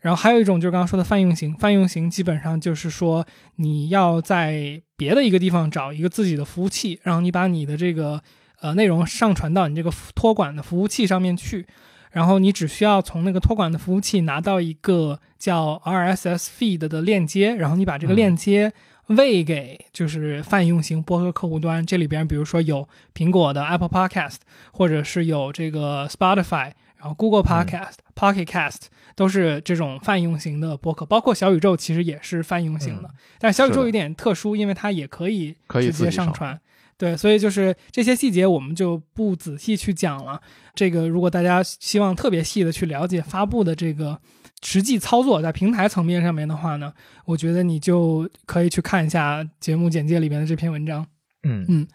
[0.00, 8.22] 然后还有一种就是刚刚说的泛用型，泛用型基本上就是说你要在别的一个地方找一个自己的服务器，然后你把你的这个
[8.60, 11.66] 呃内容上传到你这个托管的服务器上面去，
[12.10, 18.72] 然后你只需要从那个托管的服务器拿到一个叫 RSS feed 的链接，然后你把这个链接
[19.08, 24.36] 喂给就是泛用型播客客户端，这里边比如说有苹果的 Apple Podcast，
[24.72, 36.58] 或者是有这个 Spotify，然后 Google Podcast、Pocket Cast 都是这种泛用型的播客，包括小宇宙其实也是泛用型的，但是小宇宙有点特殊，因为它也可以可以直接上传。
[36.96, 40.40] 对，所以就是这些细节我们就不仔细去讲了。
[40.74, 44.18] 这个如果大家希望特别细的去了解发布的这个
[44.62, 46.92] 实际操作在平台层面上面的话呢，
[47.24, 51.04] 我觉得你就可以去看一下节目简介里边的这篇文章。
[51.42, 51.86] 嗯嗯，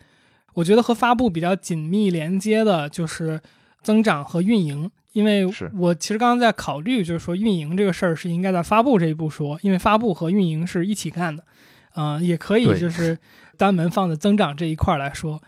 [0.53, 3.41] 我觉得和发布比较紧密连接的就是
[3.81, 5.45] 增长和运营，因为
[5.77, 11.43] 我其实刚刚在考虑，就是说运营这个事儿是应该在发布这一步说，因为发布和运营是一起干的。
[11.95, 13.17] 嗯，也可以就是。
[13.59, 15.41] 单门放在增长这一块来说，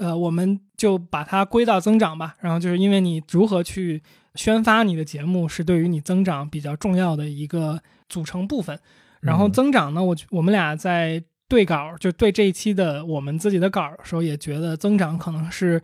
[0.00, 2.34] 呃，我们就把它归到增长吧。
[2.40, 4.02] 然后就是因为你如何去
[4.34, 8.80] 宣发你的节目，是对于你增长比较重要的一个组成部分。
[9.20, 15.82] 然后增长呢，我我们俩在对稿，就对这一期的我们自己的稿的时候，也觉得增长可能是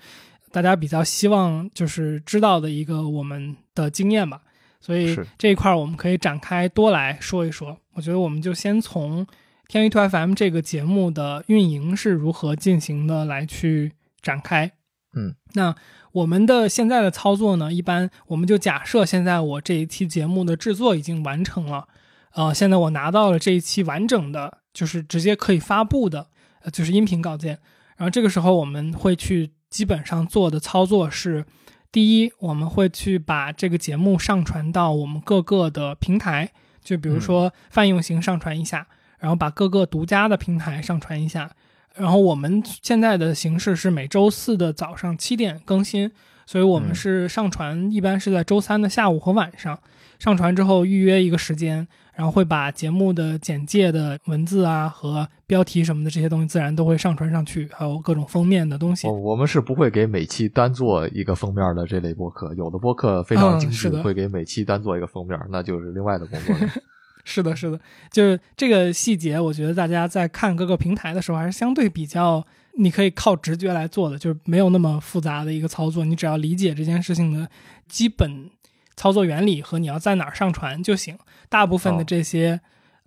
[0.51, 4.41] 大家比较希望就是知道的一个我们的经验吧。
[4.81, 7.77] 所以这一块我们可以展开多来说一说。
[7.93, 9.27] 我觉得我们就先从。
[9.69, 13.25] 天娱 to FM 这个节目的运营是如何进行的？
[13.25, 14.71] 来去展开。
[15.15, 15.75] 嗯，那
[16.13, 17.73] 我们的现在的操作呢？
[17.73, 21.89] 一般我们就假设现在我这一期节目的制作已经完成了，
[22.35, 26.29] 呃，现在我拿到了这一期完整的，就是直接可以发布的，
[26.63, 27.59] 呃，就是音频稿件。
[27.97, 31.45] 然后这个时候我们会去基本上做的操作是：
[31.91, 36.53] 第一，我们会去把这个节目上传到我们各个的平台，
[36.85, 38.87] 就比如说泛用型上传一下。
[39.19, 41.51] 然后把各个独家的平台上传一下，
[41.95, 46.11] 然后我们现在的形式是每周四的早上七点更新，
[46.45, 49.79] 所以我们是上传一般是在周三的下午和晚上
[50.19, 59.07] 上传之后预约一个时间，然后会把节目的简介的文字啊和标题什么的这些东西自然都会上传上去，还有各种封面的东西。
[59.09, 66.61] 我们是不会给每期单做一个封面的这类播客，有的播客非常精致，会给每期单做一个封面，那就是另外的工作了。
[67.29, 67.81] 是的，是的，
[68.13, 72.47] 就是这个细节，我觉得大家在看各个平台的时候，还是相对比较，
[72.79, 77.51] 你可以靠直觉来做的，就是没有那么复杂的一个操作，你只要理解这件事情的
[77.89, 78.49] 基本
[78.95, 81.19] 操作原理和你要在哪儿上传就行。
[81.49, 82.61] 大部分的这些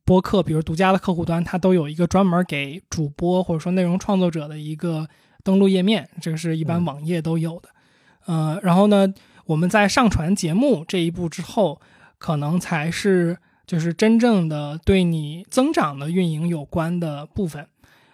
[0.03, 5.07] 播客，比如独家的客户端，它都有一个专门给主播或者说内容创作者的一个
[5.45, 7.69] 登录页面，这个是一般网页都有的。
[8.25, 9.07] 呃，然后呢，
[9.45, 11.79] 我们在上传节目这一步之后，
[12.17, 13.37] 可能才是。
[13.69, 17.67] 就是真正的对你增长的运营有关的部分，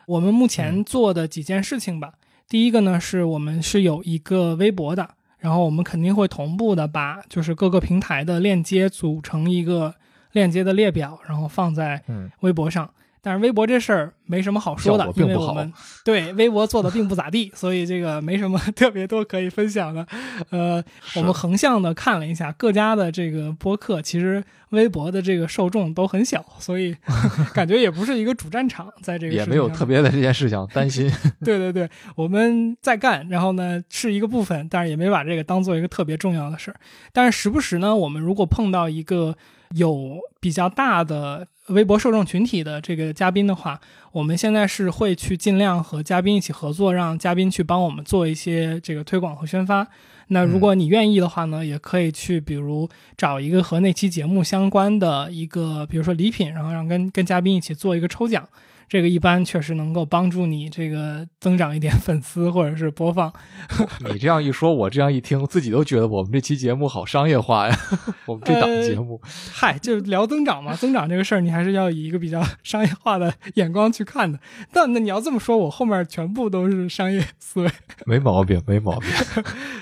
[0.05, 2.15] 我们目前做的几件事情吧。
[2.49, 9.95] 第一个呢，是我们是有一个微博的，然后我们肯定会同步的把就是各个平台的链接组成一个
[10.33, 12.03] 链接的列表，然后放在
[12.41, 12.91] 微博上。
[13.25, 20.05] 但是微博这事儿没什么好说的，因为我们对微博做的并不咋地，所以这个没什么 特别多可以分享的。
[20.51, 20.83] 呃，
[21.15, 26.95] 我们横向的看了一下各家的这个播客，其实微博的这个受众都很小，所以
[27.51, 31.11] 感觉也不是一个主战场，在这个也没有特别的这件事情担心。
[31.43, 36.77] 对对对，我们在干，然后呢是一个部分，但是也没把这个当做一个特别重要的事儿。
[37.11, 39.35] 但是时不时呢，我们如果碰到一个
[39.71, 41.47] 有比较大的。
[41.69, 49.88] 微博受众群体的这个嘉宾的话，我们现在是会去尽量和嘉宾一起合作，让嘉宾去帮我们做一些这个推广和宣发。
[50.28, 58.47] 那如果你愿意的话呢，也可以去，比如找一个和那期节目相关的一个，比如说礼品，然后让跟跟嘉宾一起做一个抽奖。
[58.88, 63.34] 这个一般确实能够帮助你这个增长一点粉丝或者是播放。
[64.12, 67.78] 你这样一说，我这样一听，自己都觉得我们这期节目好商业化呀。
[68.26, 69.19] 我们这档节目，
[69.52, 74.39] 嗨，就聊增长嘛，增长这个事儿，你还是要以一个比较 商业化的眼光去看的。
[74.71, 77.71] 但那你要这么说，我后面全部都是商业思维，
[78.06, 79.10] 没毛病，没毛病。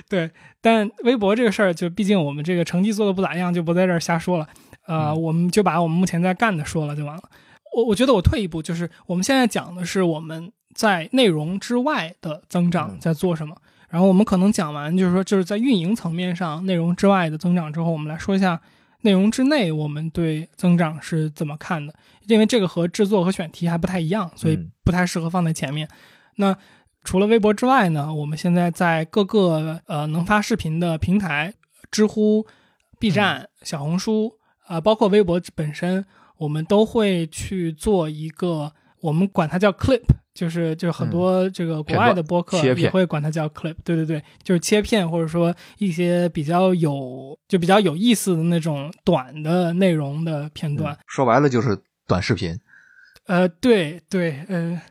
[0.09, 4.47] 对，但微博这个事儿，就毕竟我们这个成绩做的不咋样，就不在这儿瞎说了。
[4.85, 7.23] 呃，我们就把我们目前在干的说了就完了。
[7.73, 13.55] 我我觉得我退一步，就是我们现在讲的是我们在内容之外的增长在做什么，
[13.89, 18.61] 然后我们可能讲完，就是说就是在运营层面上内容之外的增长之后，我们来说一下
[19.01, 21.93] 内容之内我们对增长是怎么看的，
[22.27, 25.87] 因为这个和制作和选题还不太一样，所以不太适合放在前面。
[26.35, 26.55] 那
[27.03, 31.53] 除了微博之外呢，我们现在在各个呃能发视频的平台，
[31.89, 32.45] 知乎、
[32.99, 34.33] B 站、小红书
[34.67, 36.05] 啊，包括微博本身。
[36.43, 38.69] 我们都会去做一个，
[38.99, 50.97] 我们管它叫 clip，就是就是很多这个国外的播客也会管它叫 clip，对对对，就是切片或者说一些比较有就比较有意思的那种短的内容的片段。
[51.07, 52.59] 说白了就是短视频。
[53.27, 54.81] 呃，对对，呃，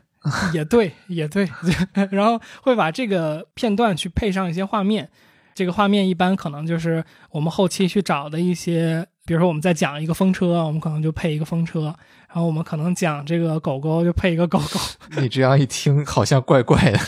[0.55, 1.47] 也对也对，
[2.09, 5.07] 然后会把这个片段去配上一些画面，
[5.53, 11.95] 这个画面一般可能就是我们后期去找的一些，比如说我们在讲一个风车，我们可能就配一个风车，
[12.27, 14.79] 然后我们可能讲这个狗狗就配一个狗狗，
[15.21, 16.99] 你这样一听好像怪怪的。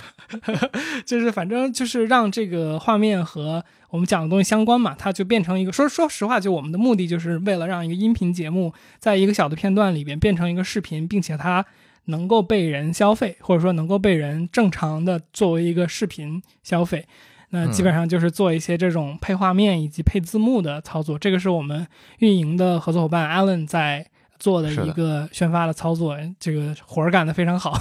[1.05, 11.63] 就是反正就是让这个画面和我们讲的东西相关嘛，它就变成一个说说实话，就我们的目的就是为了让一个音频节目在一个小的片段里边变成一个视频，并且它
[12.05, 17.05] 能够被人消费，或者说能够被人正常的作为一个视频消费。
[17.49, 21.87] 那基本上就是做一些这种配画面以及配字幕的操作，这个是我们
[22.19, 24.05] 运营的合作伙伴 Alan 在
[24.37, 27.77] 做的一个宣发的操作，这个活儿干得非常好。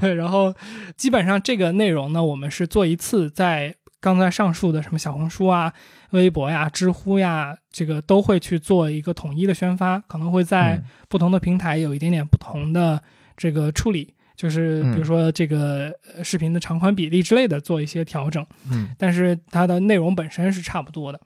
[0.00, 0.52] 嗯 然后
[0.96, 5.72] 基本上这个内容呢，我们是做一次，在刚才上述的什么小红书啊、
[6.10, 13.00] 微博呀、知乎呀，这个都会去做一个统一的宣发，可能会在嗯不同的平台有一点点不同的
[13.36, 14.14] 这个处理。
[14.40, 21.20] 就是比如说这个呃视频的长宽比例之类的做一些调整，嗯但是它的内容本身是差不多的。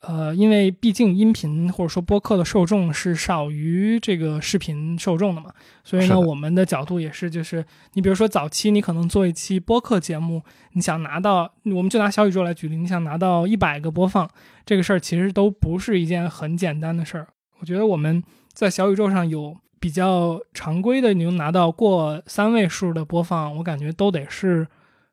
[0.00, 5.50] 呃，因为毕竟音频或者说播客的受众是少于这个视频受众的嘛，
[5.82, 7.64] 所以呢，我们的角度也是，就是
[7.94, 10.42] 你比如说早期你可能做一期播客节目，
[10.74, 14.28] 你想拿到，我们就拿小宇宙来举例，你想拿到一百个播放，
[14.66, 17.26] 这个事儿其实都不是一件很简单的事儿。
[17.58, 24.66] 我觉得我们在小宇宙上有比较常规的，你能拿到过三位数的播放，我感觉都得是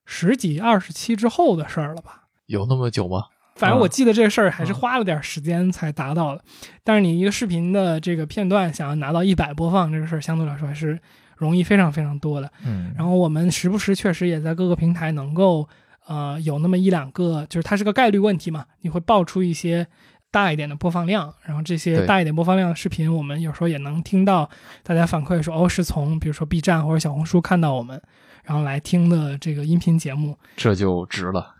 [0.05, 2.23] 十几、二十期之后的事儿了吧。
[2.47, 3.25] 有那么久吗？
[3.55, 6.43] 反正我嗯记得这个事儿还是嗯花了点时间才达到的，
[6.83, 10.99] 但是你一个视频的这个片段想要拿到一百播放，这个事儿相对来说还是
[11.37, 12.51] 容易非常非常多的。
[12.65, 15.67] 嗯然后我们时不时确实也在各个平台能够
[16.05, 19.87] 呃有那么一两个，就是它是个概率问题嘛，你会爆出一些
[20.35, 24.49] 大一点的播放量，然后这些大一点播放量的视频，我们有时候也能听到
[24.83, 28.01] 大家反馈说，哦，是从比如说 B 站或者小红书看到我们，
[28.43, 30.37] 然后来听的这个音频节目。
[30.57, 31.55] 这就值了。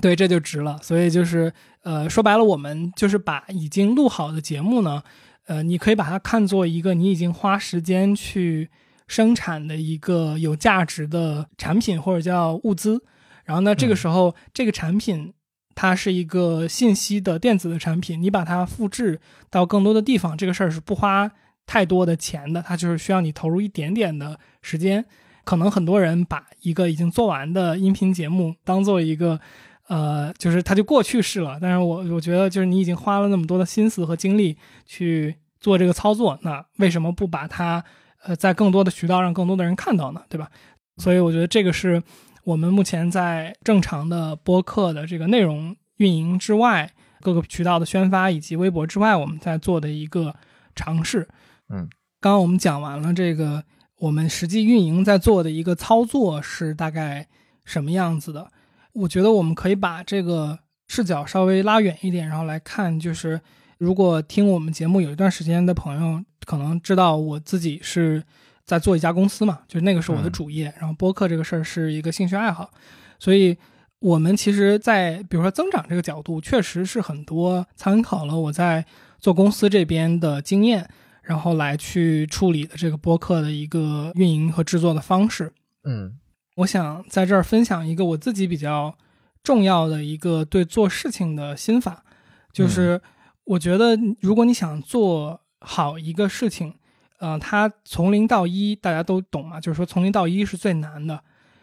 [0.00, 0.78] 对，这就值了。
[0.80, 1.52] 所以就是，
[1.82, 5.02] 呃，说白了，我们就是把已经录好的节目呢，
[5.44, 8.70] 呃，你可以把它看作一个你已经花时间去
[9.06, 12.98] 生产的一个有价值的产品或者叫物资。
[13.44, 15.34] 然后呢，这个嗯时候、这个产品
[15.76, 21.30] 它是一个信息的电子的产品，你把它复制到更多的地方，这个事儿是不花
[21.66, 25.04] 太多的钱的，它就是需要你投入一点点的时间。
[25.44, 29.38] 可能很多人把一个已经做完的音频节目当做一个
[29.86, 31.58] 呃，就是它就过去式了。
[31.60, 34.56] 但是我我觉得，就是你已经花了那么多的心思和精力
[34.86, 37.84] 去做这个操作，那为什么不把它
[38.24, 40.22] 呃在更多的渠道让更多的人看到呢？
[40.28, 40.50] 对吧？
[40.96, 42.02] 所以我觉得这个是
[42.46, 46.88] 我们目前在正常的播客的这个内容运营之外，
[47.20, 50.32] 各个渠道的宣发以及微博之外，我们在做的一个
[50.76, 51.26] 尝试。
[51.70, 51.88] 嗯，
[52.20, 53.64] 刚刚我们讲完了这个
[53.98, 57.26] 我们实际运营在做的一个操作是大概
[57.64, 58.48] 什么样子的。
[58.92, 63.40] 我觉得我们可以把这个视角稍微拉远一点，然后来看，就是
[63.76, 68.22] 如果听我们节目有一段时间的朋友，可能知道我自己是
[68.66, 72.70] 在做一家公司嘛，就是那个是我的嗯主业，然后播客这个事儿是一个兴趣爱好，
[73.18, 73.56] 所以
[74.00, 78.84] 我们其实在，比如说增长这个角度，确实是很多参考了我在
[79.18, 80.88] 做公司这边的经验，
[81.22, 85.52] 然后来去处理的这个播客的一个运营和制作的方式。
[85.84, 86.18] 嗯。
[86.56, 88.96] 我想在这儿分享一个我自己比较
[89.42, 92.02] 重要的一个对做事情的心法，
[92.50, 92.98] 就是
[93.44, 96.76] 我觉得如果你想做好一个事情，
[97.18, 101.20] 呃，它从零到一大家都懂嘛，就是说从零到一是最难的，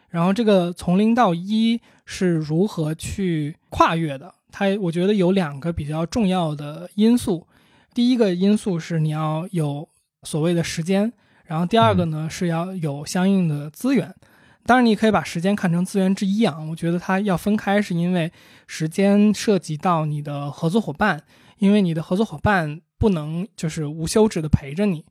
[0.10, 4.34] 然后这个从零到一是如何去跨越的？
[4.52, 7.48] 它我觉得有两个比较重要的因素，
[7.94, 9.88] 第一个因素是你要有
[10.24, 11.12] 所谓的时间，
[11.46, 14.14] 然后第二个呢、是要有相应的资源。
[14.66, 16.58] 当然，你可以把时间看成资源之一啊。
[16.70, 18.32] 我觉得它要分开，是因为
[18.66, 21.22] 时间涉及到你的合作伙伴，
[21.58, 25.04] 因为你的合作伙伴不能就是无休止的陪着你，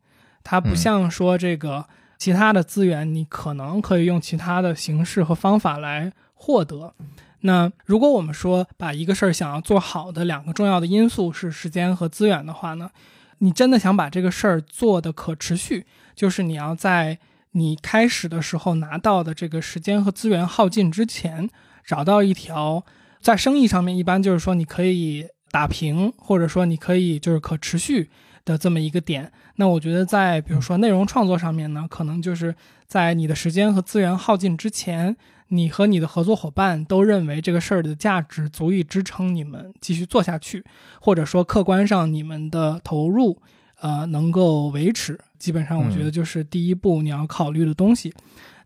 [0.43, 1.87] 它不嗯像说这个
[2.19, 6.95] 其他的资源，你可能可以用其他的形式和方法来获得。
[7.41, 12.91] 那如果我们说把一个事儿想要做好的两个重要的因素是时间和资源的话呢，
[13.39, 15.85] 你真的想把这个事儿做的可持续，
[16.15, 17.19] 就是你要在
[17.51, 21.51] 你开始的时候拿到的这个时间和资源耗尽之前，
[21.85, 22.85] 找到一条
[23.21, 28.09] 在生意上面一般就是说你可以打平，或者说你可以就是可持续
[28.45, 29.31] 的这么一个点。
[29.57, 32.55] 那我觉得在比如说内容创作上面呢，可能就是
[32.87, 35.17] 在你的时间和资源耗尽之前，
[35.49, 40.65] 你和你的合作伙伴都认为这个事儿的价值足以支撑你们继续做下去，
[41.01, 43.39] 或者说客观上你们的投入
[43.81, 45.19] 呃能够维持。
[45.39, 48.15] 基本上我觉得就是第一步你要考虑的东西。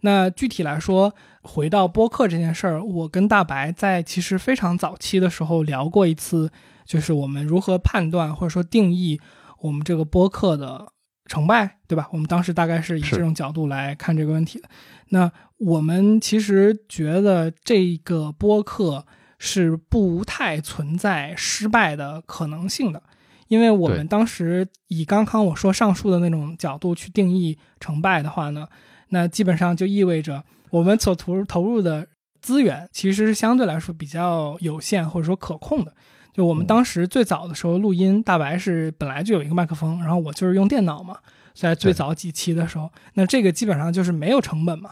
[0.03, 1.13] 那具体来说，
[1.43, 6.51] 回到播客这件事儿，我跟大白在其实非常早期的时候聊过一次，
[6.85, 9.19] 就是我们如何判断或者说定义
[9.59, 10.87] 我们这个播客的
[11.27, 12.09] 成败，对吧？
[12.13, 14.69] 我们当时大概是以这种角度来看这个问题的。
[15.09, 19.07] 那我们其实觉得这个播客
[19.39, 23.03] 是不太存在失败的可能性的，
[23.49, 28.67] 因为我们当时以刚刚我说上述的那种角度去定义成败的话呢。
[29.11, 32.09] 那基本上就意味着我们所投投入的
[32.41, 35.95] 资源其实是相对来说比较有限或者说可控的。
[36.37, 41.17] 就我们当时最早的时候录音，大白是本来就有一个麦克风，然后我就是用电脑嘛，
[41.55, 44.91] 在最早几期的时候，那这个基本上就是没有成本嘛。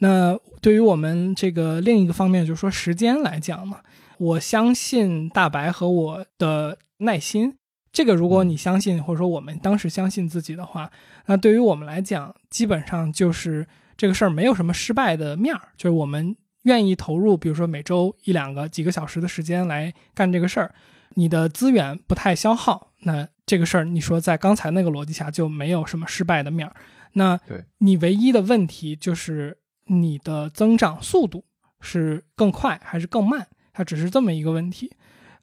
[0.00, 3.78] 那对于我们这个另一个方面，就是说时间来讲嘛，
[4.18, 7.56] 我相信大白和我的耐心。
[7.90, 10.90] 这个如果你相信，或者说我们当时相信自己的话，
[11.24, 13.66] 那对于我们来讲，基本上就是
[13.96, 20.74] 这个事儿没有什么失败的面儿，就是我们愿意投入，比如说每周一两个几个小时的时间来干这个事儿，
[21.14, 26.74] 你的资源不太消耗，那这个事儿你说在刚才那个逻辑下就没有什么失败的面儿。
[27.14, 27.38] 那
[27.78, 31.44] 你唯一的问题就是你的增长速度
[31.80, 34.90] 是更快还是更慢，它只是这么一个问题。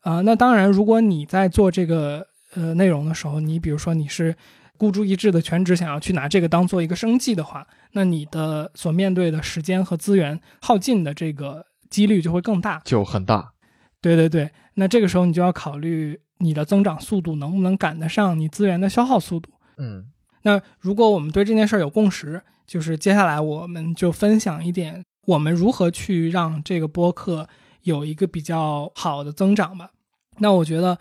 [0.01, 2.28] 啊，那当然，如果你在做这个。
[2.55, 4.36] 呃，内容的时候，你比如说你是
[4.80, 13.51] 孤注一掷的全职，想要去拿这个当做一个生计的话，那你的所面对的时间和资源耗尽的这个几率就会更大，就很大。
[13.99, 19.51] 对对对，那这个时候你就要考虑你的增长速度能不能赶得上你资源的消耗速度。
[19.77, 20.05] 嗯，
[20.43, 27.45] 那如果我们对这件事儿有共识，就是接下来我们就分享一点我们如何去让这个播客
[27.82, 29.89] 有一个比较好的增长吧。
[30.38, 30.97] 那我觉得。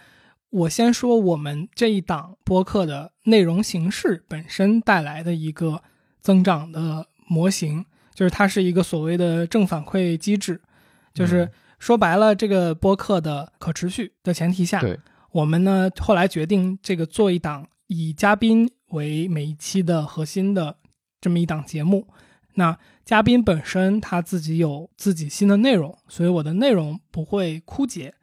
[0.51, 5.83] 我先说我们这一档播客的内容形式本身带来的一个
[6.23, 7.85] 增长的模型，
[8.15, 10.59] 就是它是一个所谓的正反馈机制，
[11.13, 14.83] 就是说白了，这个播客的可持续的前提下，
[15.33, 20.79] 我们呢后来决定这个做一档以嘉宾为每一期的核心的
[21.21, 22.09] 这么一档节目。
[22.55, 28.15] 那嘉宾本身他自己有自己新的内容，所以我的内容不会枯竭。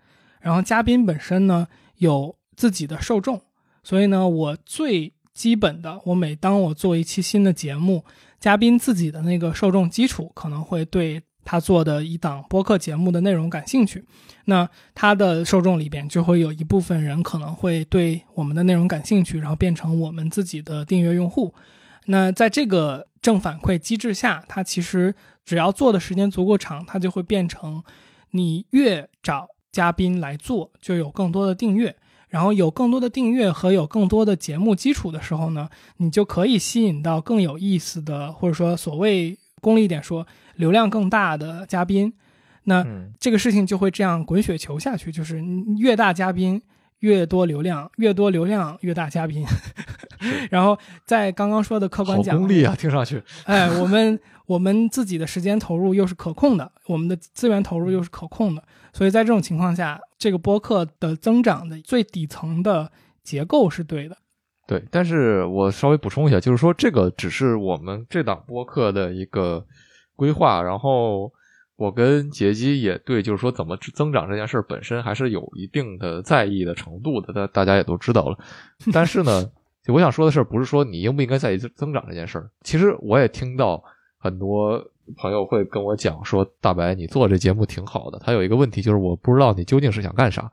[0.42, 1.68] 然后嘉宾本身呢。
[1.98, 3.42] 有自己的受众，
[3.84, 8.04] 所以呢，我最基本的，我每当我做一期新的节目，
[8.40, 14.06] 嘉宾自己的那个受众基础可能会对他做的一档播客节目的内容感兴趣，
[14.46, 21.54] 那他的受众里边就会有一部分人可能会对我们的内容感兴趣，然后变成我们自己的订阅用户。
[22.06, 27.84] 那在这个正反馈机制下，它其实只要做的时间足够长，它就会变成
[28.32, 29.50] 你越找。
[29.76, 31.94] 嘉宾来做，就有更多的订阅，
[32.30, 35.68] 然后有更多的订阅和有更多的节目基础的时候呢，
[35.98, 42.14] 你就可以吸引到更有意思的，或者说所谓功利一点说，流量更大的嘉宾。
[42.64, 42.86] 那
[43.20, 45.44] 这个事情就会这样滚雪球下去，就是
[45.78, 46.62] 越大嘉宾
[47.00, 49.46] 越多流量，越多流量越大嘉宾。
[50.50, 53.22] 然后在刚刚说的客观讲，功利啊，听上去。
[53.44, 58.64] 哎，我们我们自己的时间投入又是可控的，我们的资源投入又是可控的。
[58.96, 62.90] 所以在这种情况下，这个播客的增长的最底层的
[63.24, 64.16] 结构是对的。
[64.66, 69.66] 对，但是我稍微补充一下，就是说这个只是我们这档播客的一个
[70.16, 70.62] 规划。
[70.62, 71.30] 然后
[71.76, 77.34] 我跟杰基也对，就是说怎么增长这件事本身还是有一定的在意的程度的。
[77.34, 78.40] 大大家也都知道了。
[78.94, 79.52] 但是呢，
[79.88, 82.50] 我想说的事不是说你应不应该在意增长这件事儿。
[82.62, 83.84] 其实我也听到
[84.18, 84.82] 很多。
[85.18, 88.20] 朋友会跟我讲说：“大白，你做这节目挺好的。
[88.20, 90.52] 他有一个问题，就是我不知道你究竟是想干啥。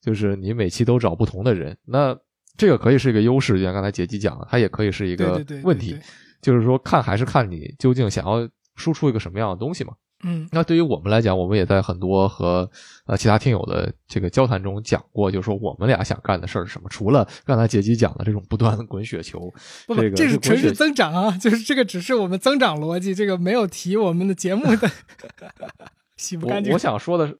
[0.00, 2.16] 就是你每期都找不同的人，那
[2.56, 5.98] 这个可以是一个优势，就像刚才杰基讲的，它也可以是一个问题。
[6.40, 9.92] 就是说，看还是看你究竟想要输出一个什么样的东西嘛。”
[10.22, 12.70] 嗯，那对于我们来讲，我们也在很多和
[13.06, 16.88] 呃其他听友的这个交谈中讲过，就是说我们俩想干的事儿是什么？
[16.90, 19.50] 除了刚才杰基讲的这种不断的滚雪球，
[19.86, 24.90] 不 不，这是纯是增长啊， 就是这个只是我们增长逻辑，这个没有提我们的节目的
[26.18, 26.70] 洗不干净。
[26.70, 27.38] 我想说的是，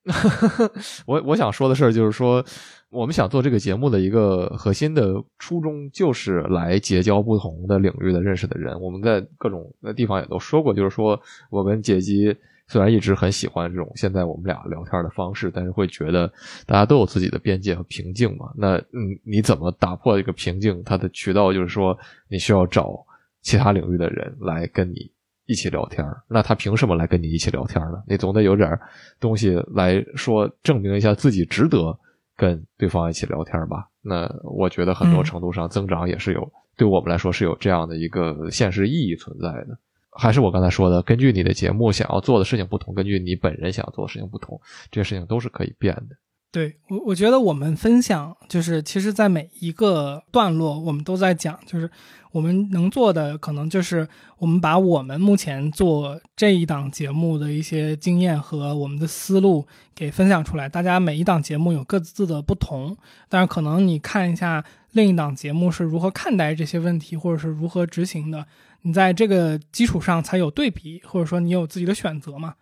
[1.05, 2.43] 我我想说的事儿就是说，
[2.89, 8.81] 我们想做这个节目的一个核心的初衷，就是来结交不同的领域的认识的人。
[8.81, 11.21] 我们在各种的地方也都说过，就是说
[11.51, 12.35] 我跟杰基。
[12.71, 16.33] 虽然一直很喜欢这种现在我们俩聊天的方式，但是会觉得
[16.67, 18.53] 大家都有自己的边界和瓶颈嘛。
[18.57, 20.81] 那嗯，你怎么打破这个瓶颈？
[20.85, 21.99] 它的渠道就是说，
[22.29, 23.05] 你需要找
[23.43, 25.11] 其他领域的人来跟你
[25.47, 26.07] 一起聊天。
[26.29, 28.01] 那他凭什么来跟你一起聊天呢？
[28.07, 28.79] 你总得有点
[29.19, 31.99] 东西来说证明一下自己值得
[32.37, 33.89] 跟对方一起聊天吧。
[34.01, 39.77] 那我觉得很多程度上增长也是有，对我们来说是有这样的一个现实意义存在的。
[40.21, 44.61] 还是我刚才说的，根据你的节目想要做的事情不同，根据你本人想要做的事情不同，
[44.91, 46.17] 这些事情都是可以变的。
[46.53, 51.89] 对我，我觉得我们分享就是，其实，在每一个段落，我们都在讲，就是
[52.33, 54.07] 我们能做的，可能就是
[54.37, 59.65] 我们把我们目前做这一档节目的一些经验和我们的思路
[59.95, 60.69] 给分享出来。
[60.69, 62.97] 大家每一档节目有各自的不同，
[63.29, 68.45] 但是可能你看一下另一档节目是如何看待这些问题，或者是如何执行的。
[68.83, 72.55] 你在这个基础上才有对比，或者说你有自己的选择嘛？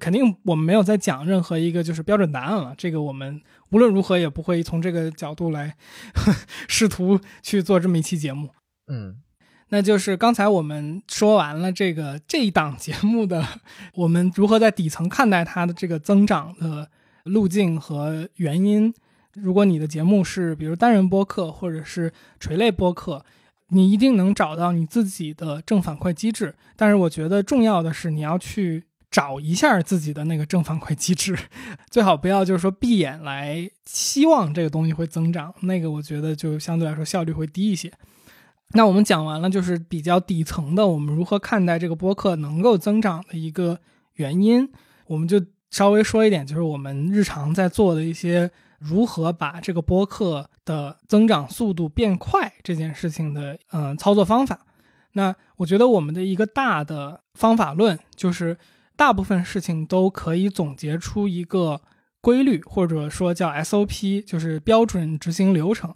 [0.00, 2.74] 肯定我们没有在讲任何一个就是标准答案了。
[2.76, 3.40] 这个我们
[3.70, 5.76] 无论如何也不会从这个角度来
[6.68, 8.50] 试图去做这么一期节目。
[8.88, 9.16] 嗯，
[9.68, 13.44] 那就是刚才我们说完了这个这一档节目的
[13.94, 16.88] 我们如何在底层看待它的这个增长的
[17.24, 18.92] 路径和原因。
[19.34, 23.24] 如果你的节目是比如单人播客或者是垂类播客。
[23.70, 31.36] 你一定能找到你自己的正反馈机制，但是我觉得重要的是你要去找一下自己的那个正反馈机制，
[31.90, 37.92] 最好不要就是说闭眼来希望这个东西会增长，那个我觉得就相对来说效率会低一些。
[38.70, 43.80] 那我们讲完了就是比较底层的，我们如何看待这个播客能够增长的一个
[44.14, 44.68] 原因，
[45.06, 48.50] 我们就稍微说一点，就是我们日常在做的一些。
[48.86, 54.60] 如何把这个播客的增长速度变快这件事情的嗯操作方法？
[55.12, 58.56] 那我觉得我们的一个大的方法论就是，
[58.94, 61.80] 大部分事情都可以总结出一个
[62.20, 65.94] 规律，或者说叫 SOP，就是标准执行流程。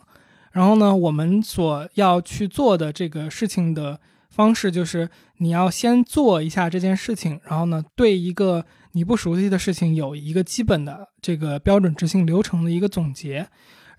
[0.52, 8.64] 然后呢，我们所要去做的这个事情的方式就是，你要先做一下这件事情，然后呢，对一个。
[8.92, 13.48] 你不熟悉的事情有一个基本的这个标准执行流程的一个总结，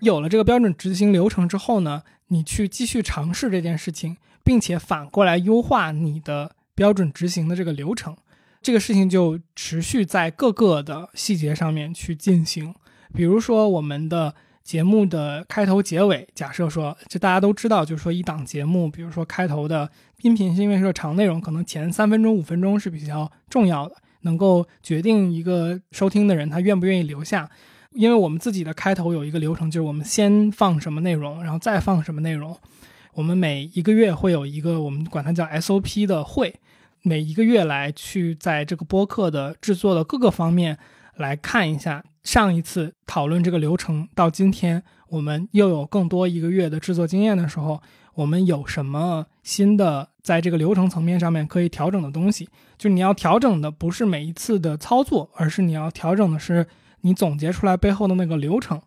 [0.00, 8.16] 有了这个标准执行流程之后呢，你去继续尝试这件事情，并且反过来优化你的标准执行的这个流程，
[8.60, 12.74] 这个事情就持续在各个的细节上面去进行。
[13.14, 19.90] 比如说我们的节目的开头结尾，假设说，就大家都知道，就是说一档节目，比如说开头的
[20.22, 23.96] 音频，是因为说长内容，可能前三分钟、五分钟是比较重要的。
[24.22, 27.48] 能够决定一个收听的人他愿不愿意留下，
[27.92, 32.56] 因为我们自己的开头有一个流程，就是我们先放什么内容，然后再放什么内容。
[33.14, 36.54] 我们每一个月会有一个我们管它叫 SOP 的会，
[37.02, 40.78] 每一个月来去在这个播客的制作的各个方面
[41.16, 47.82] 来看一下，上一次讨论这个流程到今天，我们又有更多一个月的制作经验的时候。
[48.14, 52.48] 我们有什么新的在这个流程层面上面可以调整的东西？
[52.78, 56.66] 就你要调整的不是每一次的操作，而是你要调整的是
[57.02, 58.80] 你总结出来背后的那个流程。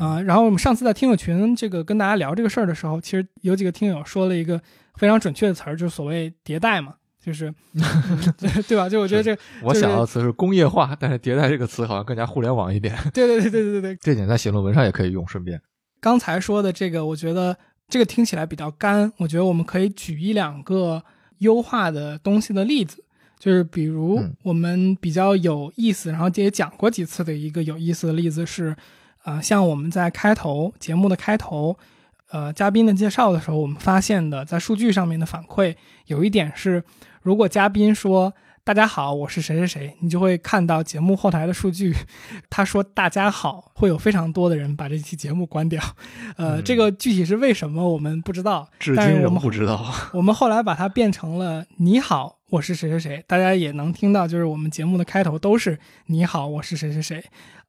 [0.00, 4.58] 啊，然后我们上次在听友群这个跟大家聊这个事儿的时候，其实有几个听友说了一个
[4.96, 7.52] 非常准确的词儿，就是所谓迭代嘛，就是
[8.66, 8.88] 对吧？
[8.88, 12.96] 就我觉得这我想到的词是工业化，但是迭代这个词好像更加互联网一点。
[13.12, 15.28] 对对对对对对对，这点在写论文上也可以用。
[15.28, 15.60] 顺便，
[16.00, 17.56] 刚才说的这个，我觉得。
[17.88, 21.02] 这个听起来比较干，我觉得我们可以举一两个
[21.38, 23.04] 优化的东西的例子，
[23.38, 28.74] 就是比如我们比较有意思，然后也讲过几次的一个有意思的例子是，
[29.24, 31.76] 呃，像我们在开头节目的开头，
[32.30, 35.76] 呃，嘉宾的介绍的时候，我们发现的在数据上面的反馈
[36.06, 36.82] 有一点是，
[37.22, 38.32] 如果嘉宾说。
[38.66, 41.94] 大家好，我是谁谁谁，你就会看到节目后台的数据。
[42.48, 45.82] 他说：“大家好，会有非常多的人把这期节目关掉。”
[46.38, 49.94] 呃，这个具体是为什么，我们不知道，至今我们不知道。
[50.14, 57.22] 我们后来把它变成了“你好，我是谁谁谁”，大家也能听到，就是我们节目的开头都是“你好，我是谁谁谁”。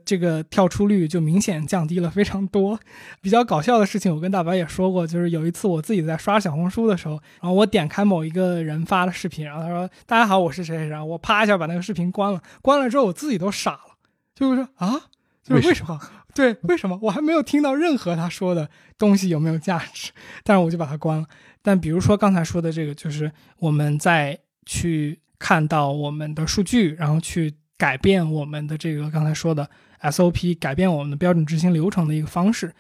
[0.06, 2.80] 这个跳出率就明显降低了非常多。
[3.22, 12.42] 比较搞笑的事情，我跟大白也说过，就是有一次我自己在刷小红书的时候，然后我点开某一个人发的视频，然后他说：“大家好，我是谁谁谁。”我啪一下把那个视频关了。
[12.62, 13.98] 关了之后，我自己都傻了，
[14.36, 15.02] 就是说啊，
[15.44, 16.00] 就是为什么？
[16.36, 17.00] 对，为什么？
[17.02, 20.12] 我还没有听到任何他说的东西有没有价值，
[20.44, 21.26] 但是我就把它关了。
[21.62, 29.70] 但比如说刚才说的这个，就是我们在去看到我们的数据，然后去改变我们的这个刚才说的。
[30.12, 32.74] SOP 改变我们的标准执行流程的一个方式。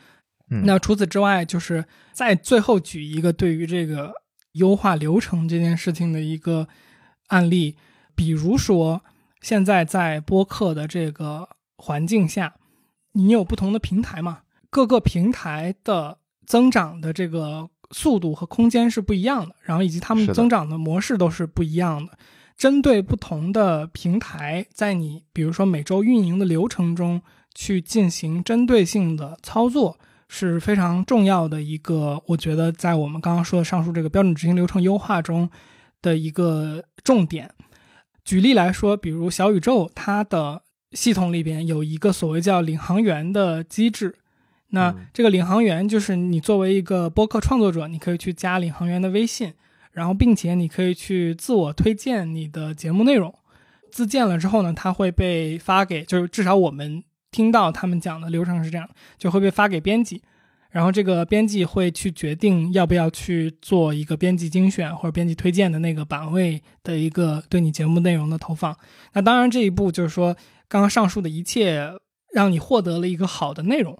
[0.47, 4.13] 那除此之外，就是在最后举一个对于这个
[4.53, 6.67] 优化流程这件事情的一个
[7.28, 7.76] 案例，
[8.15, 9.01] 比如说
[9.41, 12.55] 现在在播客的这个环境下，
[13.13, 14.41] 你有不同的平台嘛？
[14.69, 22.17] 各个平台的增长的这个速度和空间是不一样的，然后以及他们增长的模式都是不一样的。
[22.57, 27.21] 针对不同的平台，在你比如说每周运营的流程中
[27.53, 29.97] 去进行针对性的操作，
[30.27, 35.49] 是非常重要的一个，我觉得在我们刚刚说的上述这个标准执行流程优化中
[36.01, 37.51] 的一个重点。
[38.23, 44.15] 举例来说，比如小宇宙，它的系统里边有一个所谓叫领航员的机制。
[44.69, 49.53] 那嗯这个领航员就是你作为一个播客创作者，你可以去加领航员的微信，
[49.95, 53.33] 然后并且你可以去自我推荐你的节目内容。
[53.89, 60.21] 自荐了之后呢，它会被发给，就是至少我们听到他们讲的流程是这样，就会被发给编辑，
[60.69, 68.77] 然后这个编辑会去决定要不要去做一个编辑精选或者编辑推荐的那个版位的一个对你节目内容的投放。
[69.13, 70.35] 那当然这一步就是说，
[70.67, 71.93] 刚刚上述的一切
[72.33, 73.97] 让你获得了一个好的内容，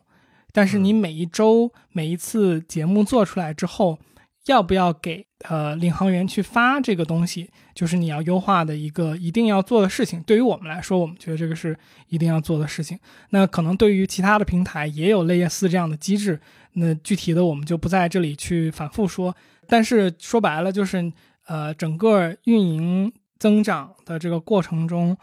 [0.51, 3.97] 但是你每一周每一次节目做出来之后，
[4.45, 10.21] 要不要给呃领航员去发这个东西，就是你要优化的一个一定要做的事情。
[10.23, 11.77] 对于我们来说，我们觉得这个是
[12.09, 12.99] 一定要做的事情。
[13.31, 16.39] 那可能对于其他的平台也有类似这样的机制，
[16.73, 19.35] 那具体的我们就不在这里去反复说。
[19.67, 21.11] 但是说白了，就是
[21.47, 25.17] 呃整个运营增长的这个过程中，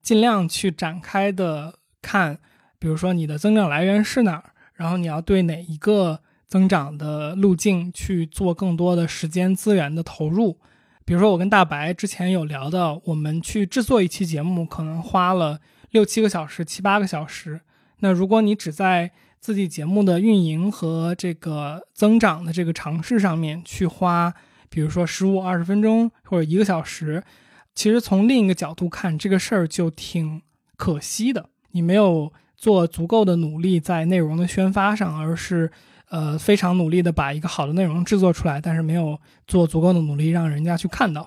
[0.00, 2.38] 尽量去展开的看，
[2.78, 6.20] 比如说你的增长来源是哪儿，然后你要对哪一个
[6.52, 10.58] 增长的路径去做更多的时间资源的投入。
[11.02, 15.58] 比如说，我跟大白之前有聊到，我们去制作一期节目可能花了
[15.92, 17.62] 六七个小时、七八个小时。
[18.00, 24.34] 那如果你只在自己节目的运营和这个增长的这个尝试上面去花，
[24.68, 27.24] 比如说十五二十分钟或者一个小时，
[27.74, 30.42] 其实从另一个角度看，这个事儿就挺
[30.76, 31.48] 可惜的。
[31.70, 35.72] 你没有做足够的努力在内容的宣发上，而是
[36.12, 41.22] 呃非常努力的把一个好的内容制作出来，但是没有做足够的努力让人家去看到。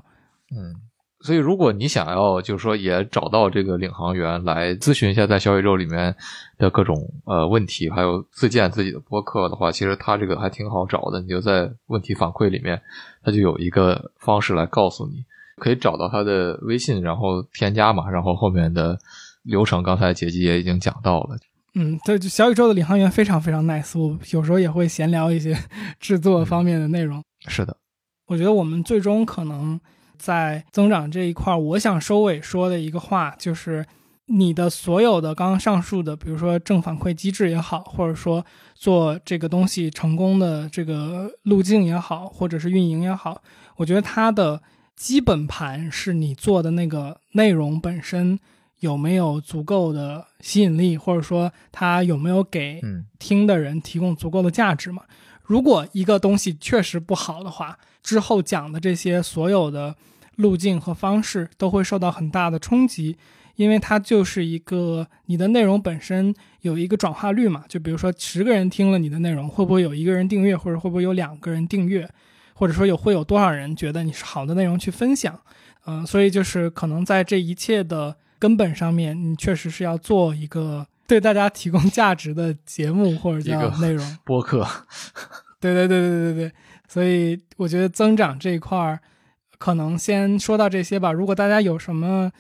[0.55, 0.75] 嗯，
[1.21, 6.15] 所以如果你想要就是说也找到这个领航员来咨询一下在小宇宙里面
[6.59, 11.19] 的各种呃问题，还有自建自己的播客的话，其实他这个还挺好找的。
[11.19, 12.79] 你就在问题反馈里面，
[13.23, 15.25] 他就有一个方式来告诉你，
[15.57, 18.95] 可以找到他的微信，然后添加嘛，然后后面的
[19.41, 21.36] 流程刚才杰基也已经讲到了。
[21.78, 25.57] 嗯，对，就小宇宙的领航员非常非常 nice，我有时候也会闲聊一些
[25.99, 27.21] 制作方面的内容。
[27.47, 27.76] 是的，
[28.28, 29.80] 我觉得我们最终可能
[30.17, 33.86] 在增长这一块儿，我想收尾说的一个话就是，
[34.28, 43.41] 你的所有的刚刚上述的，比如说正反馈机制也好，或者说做这个东西成功的这个路径也好，或者是运营也好，
[43.76, 44.63] 我觉得它的
[44.95, 48.39] 基本盘是你做的那个内容本身
[48.86, 55.01] 有没有足够的吸引力，或者说它有没有给嗯听的人提供足够的价值嘛。
[55.43, 59.95] 如果一个东西确实不好的话，之后讲的这些所有的
[60.36, 63.17] 路径和方式都会受到很大的冲击，
[63.55, 67.63] 因为它就是一个你的内容本身有一个转化率嘛。
[67.67, 72.09] 就比如说十个人听了你的内容，会不会有一个人订阅，或者会不会有两个人订阅，
[72.53, 75.39] 或者说有会有多少人觉得你是好的内容去分享？
[75.88, 84.05] 嗯、所以就是可能在这一切的根本上面，你确实是要做一个对大家提供价值的节目或者叫内容。
[84.23, 84.63] 播客，
[85.59, 86.51] 对对对对对对对，
[86.87, 88.99] 所以我觉得增长这一块儿，
[89.57, 91.11] 可能先说到这些吧。
[91.11, 92.31] 如果大家有什么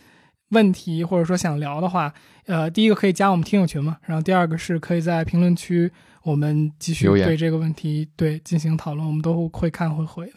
[0.49, 2.13] 问题或者说想聊的话，
[2.45, 5.91] 呃，第一个可以加我们听友群嘛，然后第二个是可以在评论区
[6.21, 10.35] 我们继续对这个问题对进行讨论，我们都会看会回的。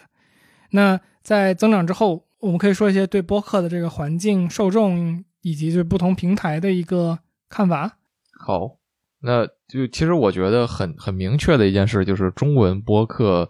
[0.70, 7.18] 那在增长之后，我们可以说一些对播客的这个环境、受众以及就是不同平台的一个
[7.48, 7.96] 看法。
[8.38, 8.76] 好，
[9.20, 13.48] 那就其实我觉得很很明确的一件事就是，中文播客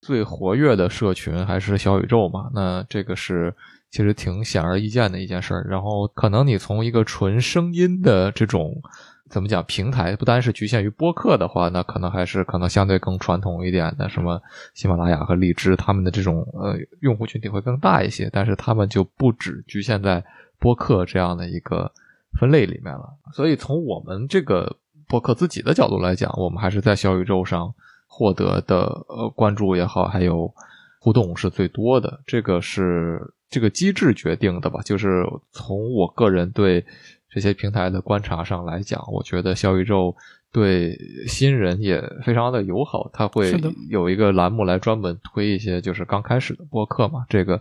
[0.00, 2.50] 最活跃的社群还是小宇宙嘛。
[2.54, 3.54] 那这个是
[3.90, 5.66] 其实挺显而易见的一件事儿。
[5.68, 8.80] 然后可能你从一个纯声音的这种
[9.28, 14.40] 怎么讲平台，不单是局限于播客的话，那可能还是可能相对更传统一点的，什么
[14.74, 20.24] 喜马拉雅和荔枝，他们的这种呃用户群体会更大一些，但是他们就不只局限在
[20.60, 21.90] 播客这样的一个
[22.38, 23.14] 分类里面了。
[23.32, 24.76] 所以从我们这个
[25.08, 27.74] 播客自己的角度来讲，我们还是在小宇宙上
[28.06, 30.52] 获得的呃关注也好，还有
[31.00, 32.20] 互动是最多的。
[32.26, 34.80] 这个是这个机制决定的吧？
[34.82, 36.84] 就是从我个人对
[37.28, 40.14] 这些平台的观察上来讲，我觉得小宇宙
[40.52, 43.52] 对新人也非常的友好，他会
[43.88, 47.60] 有一个栏目来专门推一些就是刚开始的播客嘛，这个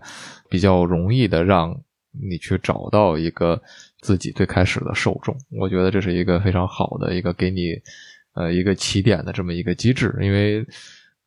[0.50, 1.80] 比较容易的让
[2.22, 3.62] 你去找到一个
[4.02, 5.36] 自己最开始的受众。
[5.60, 7.80] 我觉得这是一个非常好的一个给你
[8.34, 10.66] 呃一个起点的这么一个机制，因为。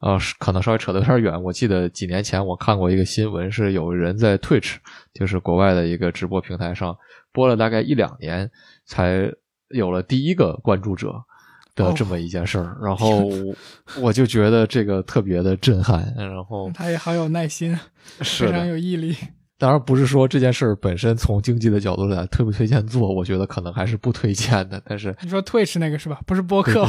[0.03, 1.41] 啊，可能稍微扯得有点远。
[1.45, 4.75] 我记得几年前我看过一个新闻，是有人在 Twitch，
[5.15, 6.99] 就是国外的一个直播平台上
[7.31, 8.51] 播了大概一两年，
[8.85, 9.31] 才
[9.69, 11.23] 有了第一个关注者
[11.77, 12.77] 的这么一件事儿。
[12.83, 13.29] 然后
[14.01, 16.13] 我就觉得这个特别的震撼。
[16.17, 17.79] 然后他也好有耐心，
[18.19, 19.17] 非常有毅力。
[19.63, 24.83] 当然不是说这件事儿本身从经济的角度来推不推荐做，我觉得可能还是不推荐的。
[24.85, 26.21] 但是你说 Twitch 那个是吧？
[26.27, 26.85] 不是播客？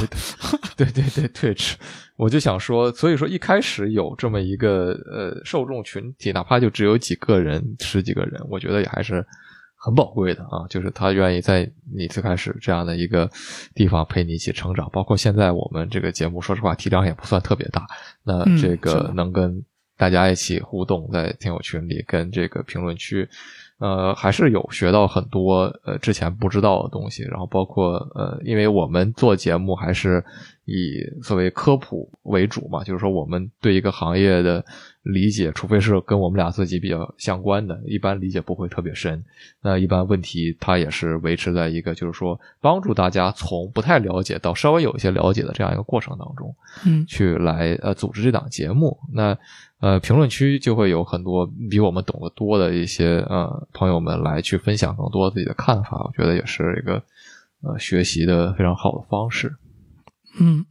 [0.75, 1.75] 对对对，Twitch。
[2.15, 9.23] 我就想说，所以说一开始有这么一个呃受众群体，哪怕就只有几个人、十几个人，我觉得也还是
[9.75, 10.65] 很宝贵的啊。
[10.67, 13.29] 就是他愿意在你最开始这样的一个
[13.75, 14.89] 地方陪你一起成长。
[14.91, 17.85] 包括现在我们这个节目，说实话体量也不算特别大，
[18.23, 19.63] 那这个能跟。
[20.03, 23.25] 大家一起互动，在听友群里跟这个评论区，
[23.77, 27.23] 呃，还是有学到很多呃之前不知道的东西。
[27.23, 30.21] 然后包括呃，因为我们做节目还是
[30.65, 34.65] 以所谓科普为主嘛，就是说我们对一个行业的
[35.03, 39.23] 理解，除非是跟我们俩自己比较相关的，一般理解不会特别深。
[39.61, 46.53] 那一般问题它也是维持在一个就是说帮助大家从不太了解到稍微有一些了解的这样一个过程当中，
[46.85, 48.99] 嗯，去来呃组织这档节目。
[49.13, 49.37] 那
[49.83, 57.03] 呃，评论区就会有很多比我们懂得多的一些呃朋友们来去分享更多自己的看法，我觉得也是一个
[57.61, 59.53] 呃学习的非常好的方式。
[60.39, 60.65] 嗯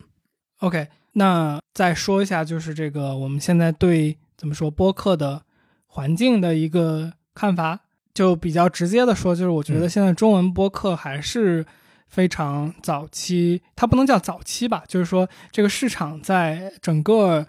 [0.61, 5.43] ，OK，那再说一下，就是这个我们现在对怎么说播客的
[5.85, 7.81] 环境的一个看法，
[8.15, 11.67] 就比较直接的说，就是我觉得现在中文播客还是
[12.09, 17.47] 非常早期，它不能叫早期吧，就是说这个市场在整个。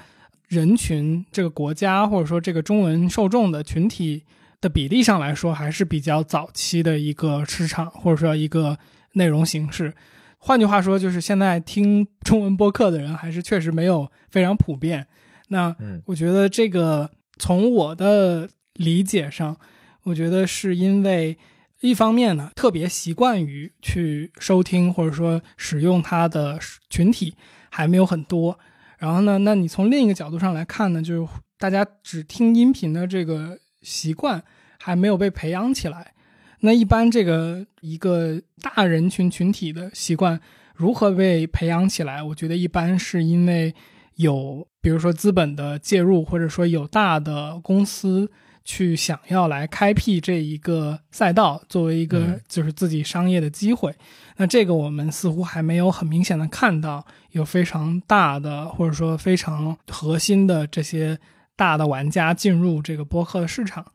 [0.53, 4.23] 人群这个国家或者说这个中文受众的群体
[4.61, 8.77] 的比例上来说，还是比较早期的一个市场或者说一个
[9.13, 9.93] 内容形式。
[10.37, 15.07] 换句话说，就是现在听中文播客的人还是确实没有非常普遍。
[15.47, 15.75] 那
[16.05, 19.57] 我觉得这个从我的理解上，
[20.03, 21.37] 我觉得是因为
[21.81, 27.35] 一方面呢，特别习惯于去收听或者说使用它的群体
[27.69, 28.59] 还没有很多。
[29.03, 29.37] 然后呢？
[29.39, 31.27] 那你从另一个角度上来看呢，就是
[31.57, 34.41] 大家只听音频的这个习惯
[34.79, 36.13] 还没有被培养起来。
[36.61, 40.39] 那一般这个一个大人群群体的习惯
[40.73, 42.23] 如何被培养起来？
[42.23, 43.75] 我觉得一般是因为
[44.15, 48.31] 有，比如说资本的介入，或者说有大的公司。
[48.65, 53.93] 去想要来开辟这一个赛道，作为一个就是自己商业的机会，
[54.37, 61.19] 那这个我们似乎还没有很明显的看到有非常大的或者说非常核心的这些
[61.55, 63.85] 大的玩家进入这个播客的市场。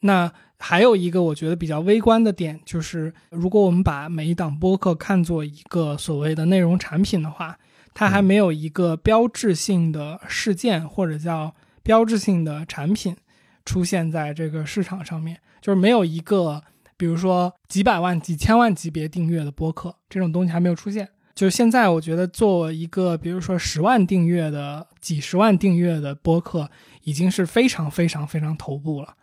[0.00, 7.58] 那还有一个我觉得比较微观的点，就是如果我们把每一档播客看作一个所谓的内容产品的话，
[7.92, 13.16] 它还没有一个标志性的事件或者叫标志性的产品。
[13.64, 16.62] 出现在这个市场上面，就是没有一个，
[16.96, 21.08] 比如说几百万、几千万级别订阅的播客这种东西还没有出现。
[21.34, 26.70] 就是现在，我觉得做一个，比如说十万订阅的、几十万订阅的播客，
[27.04, 29.14] 已经是非常非常非常头部了。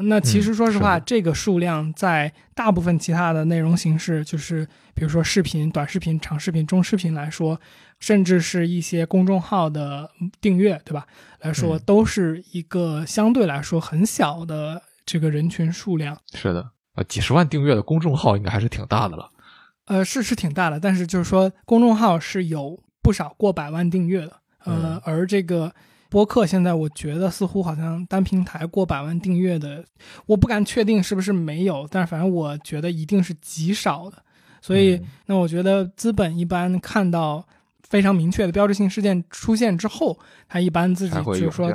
[0.00, 4.64] 那其实说实话，这个数量在大部分其他的内容形式，就是
[4.94, 7.60] 比如说视频、短视频、长视频、中视频来说。
[8.00, 10.08] 甚至是一些公众号的
[10.40, 11.04] 订阅，对吧？
[11.40, 16.18] 来说都是一个相对来说很小的这个人群数量。
[16.34, 19.30] 是的，呃，几十万订阅的公众号应该还是挺大的了。
[19.86, 24.32] 呃，是是挺大的，但是就是说公众号是有不少过百万订阅的。
[24.64, 25.72] 呃，而这个
[26.10, 29.84] 播客现在我觉得似乎好像单平台过百万订阅的，
[30.26, 34.22] 我不敢确定是不是没有，但是反正我觉得一定是极少的。
[34.60, 37.46] 所以，那我觉得资本一般看到。
[37.88, 41.74] 非常明确的标志性事件出现之后，他一般自己就是说，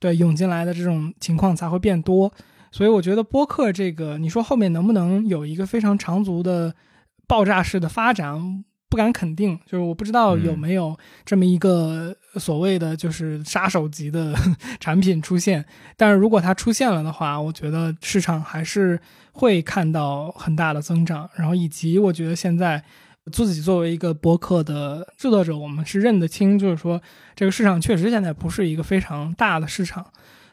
[0.00, 2.32] 对涌进来的这种情况才会变多。
[2.72, 6.74] 所以我觉得播客这个，你说后面能不能有一个非常长足的
[7.28, 9.56] 爆炸式的发展，不敢肯定。
[9.64, 14.34] 就是我不知道有没有这么一个所谓的就是杀手级的
[14.80, 15.64] 产品出现。
[15.96, 18.98] 但是如果它出现了的话，我觉得市场还是
[19.32, 21.30] 会看到很大的增长。
[21.36, 22.82] 然后以及我觉得现在。
[23.30, 27.00] 自己作为一个播客的制作者，我们是认得清，就是说
[27.36, 30.04] 这个市场确实现在不是一个非常大的市场，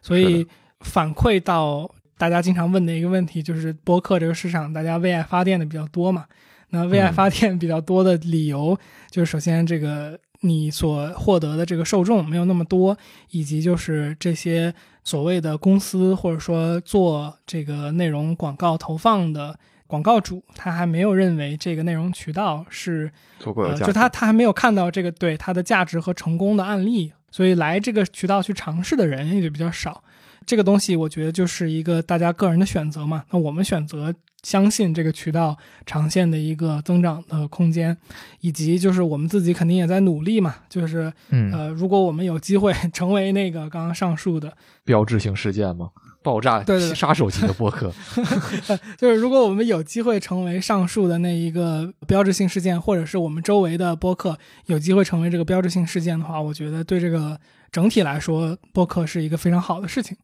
[0.01, 0.45] 所以
[0.81, 6.25] 反馈到大家经常问的一个问题，就是播客这个市场，大家为爱发电的比较多嘛？
[6.69, 8.77] 那为爱发电比较多的理由，
[9.09, 12.95] 就是首先这个你所获得的这个受众没有那么多，
[13.31, 14.71] 以及就是这些
[15.03, 19.57] 所谓的公司或者说做这个内容广告投放的
[19.89, 30.03] 广告主，他还没有认为这个内容渠道是足够有价值，就他他还没有看到这个对它的价值和成功的案例，所以来这个渠道去尝试的人也就比较少。
[30.45, 33.23] 这个东西我觉得就是一个大家个人的选择嘛。
[33.31, 34.13] 那我们选择。
[34.41, 37.97] 相信这个渠道长线的一个增长的空间，
[38.39, 40.55] 以及就是我们自己肯定也在努力嘛。
[40.69, 41.11] 就是
[41.51, 44.53] 呃，如果我们有机会 成为那个刚刚上述的
[44.85, 45.89] 标志性事件吗？
[46.21, 47.93] 爆炸对对杀手级的播客，
[48.97, 57.39] 就是如果我们有机会成为上述的那一个标志性事件，或者是我们周围的播客有机会成为这个标志性事件的话，我觉得对这个
[57.71, 60.17] 整体来说，播客是一个非常好的事情。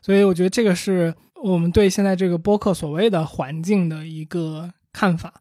[0.00, 1.14] 所以我觉得这个是。
[1.40, 5.32] 我们对现在这个播客所谓的环境的一个看法。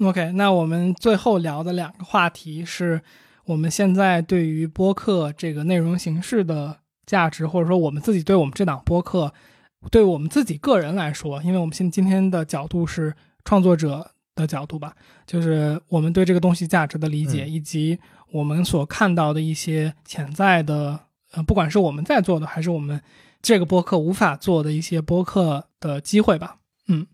[0.00, 3.00] OK，那我们最后聊的两个话题是
[3.44, 6.79] 我们现在对于播客这个内容形式的
[7.10, 9.32] 价值，或者说我们自己对我们这档播客，
[9.90, 13.12] 对我们自己个人来说，因为我们现今天的角度是
[13.44, 14.94] 创作者的角度吧，
[15.26, 17.98] 就是我们对这个东西价值的理解，以及
[18.32, 21.00] 我们所看到的一些潜在的，
[21.32, 23.00] 呃，不管是我们在做的，还是我们。
[23.42, 26.58] 这个播客无法做的一些播客的机会吧，
[26.88, 27.06] 嗯，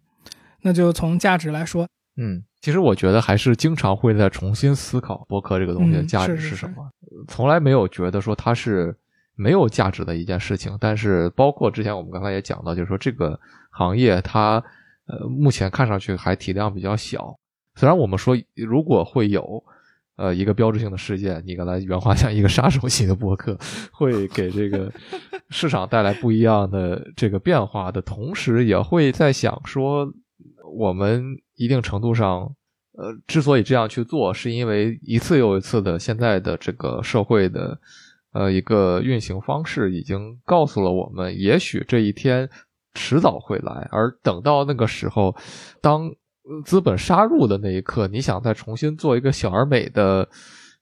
[0.63, 1.87] 那就从价值来说，
[2.17, 6.91] 嗯，其实我觉得还是经常会在重新思考播客这个东西的价值是什么，
[7.29, 8.93] 从来没有觉得说它是
[9.37, 10.77] 没有价值的一件事情。
[10.81, 13.39] 但是包括之前我们刚才也讲到，就是说这个
[13.71, 14.61] 行业它
[15.07, 17.39] 呃目前看上去还体量比较小，
[17.77, 19.63] 虽然我们说如果会有。
[20.19, 23.55] 呃，一个标志性的事件，你刚才原话像一个杀手级的博客，
[23.93, 24.91] 会给这个
[25.51, 30.11] 市场带来不一样的这个变化的同时，也会在想说，
[30.75, 31.23] 我们
[31.57, 32.51] 一定程度上，
[32.93, 37.79] 呃，之所以这样去做，是因为一次又一次的现在的这个社会的
[38.37, 42.49] 呃一个运行方式，已经告诉了我们，也许这一天
[42.95, 45.35] 迟早会来，而等到那个时候，
[45.81, 46.11] 当。
[46.65, 50.29] 资本杀入的那一刻，你想再重新做一个小而美的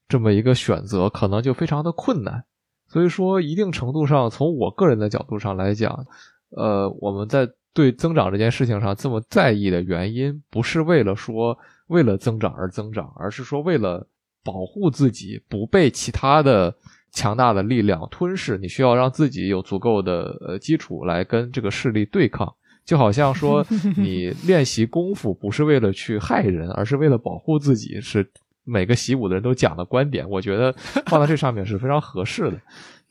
[0.07, 2.43] 这么一个选择，可能就非常的困难。
[2.87, 6.05] 所以说，一定程度上，从我个人的角度上来讲，
[6.51, 14.07] 呃，我们在对增长这件事情上这么在意的原因，不是为了说为了增长而增长，而是说为了
[14.43, 16.71] 保护自己不被其他的
[17.15, 18.59] 强大的力量吞噬。
[18.59, 22.53] 你需要让自己有足够的呃基础来跟这个势力对抗。
[22.85, 23.65] 就好像说，
[23.97, 28.29] 你练习功夫不是为了去害人，而是为了保护自己，是
[28.63, 30.29] 每个习武的人都讲的观点。
[30.29, 30.71] 我觉得
[31.07, 32.61] 放在这上面是非常合适的。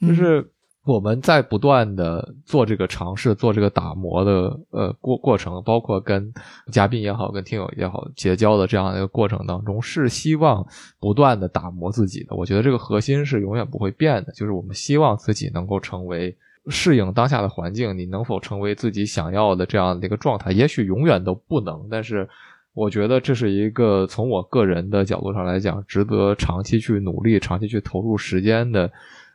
[0.01, 0.49] 就是
[0.85, 6.33] 我们在不断的做这个尝试、做这个打磨的呃过过程，包括跟
[6.71, 10.67] 嘉宾也好、跟听友也好结交的这样的一个过程当中，是希望
[11.01, 12.37] 不断的打磨自己的。
[12.37, 16.37] 我觉得这个核心是永远不会变的，就是我们希望自己能够成为。
[16.69, 20.51] 适应当下的环境，你能否成为自己想要的这样的一个状态？
[20.51, 22.27] 也许永远都不能，但是
[22.73, 28.91] 我觉得这是一个从我个人的角度上来讲，值得长期去努力、长期去投入时间的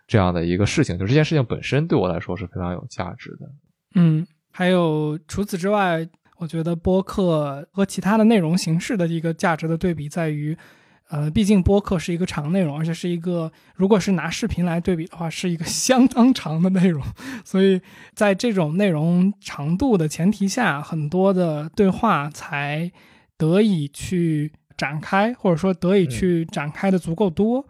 [0.10, 0.97] 这样的一个事情。
[0.97, 3.49] 就这件事情本身对我来说是非常有价值的。
[3.95, 6.05] 嗯，还有除此之外，
[6.38, 10.57] 我觉得播客和其他的内容形式的一个价值的对比在于。
[11.12, 17.03] 呃，毕竟播客是一个长内容，而且是一个，如果是拿视频来对比的话，是一个相当长的内容。
[17.43, 17.82] 所以
[18.14, 22.91] 在这种内容长度的前提下，很多的对话才
[23.39, 27.66] 得以去展开，或者说得以去展开的足够多。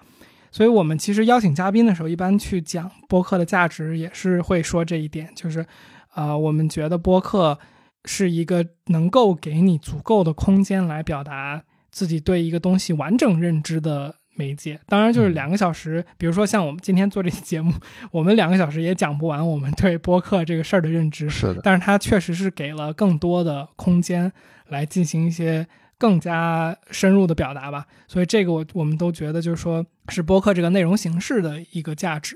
[0.52, 5.66] 所以我们其实邀请嘉宾的时候，一般去讲播客的价值，也是会说这一点，就是，
[6.16, 7.60] 呃，我们觉得播客
[8.06, 11.64] 是一个能够给你足够的空间来表达。
[11.92, 16.06] 自己对一个东西完整认知的媒介，当然就是两个小时。
[16.20, 17.74] 比如说像我们今天做这期节目，
[18.12, 21.28] 我们两个小时也讲不完我们对播客这个事儿的认知。
[21.28, 24.32] 是的，但是它确实是给了更多的空间
[24.68, 25.66] 来进行一些
[26.00, 27.86] 更加深入的表达吧。
[28.08, 32.36] 所以这个我我们都觉得就是说是播客这个内容形式的一个价值。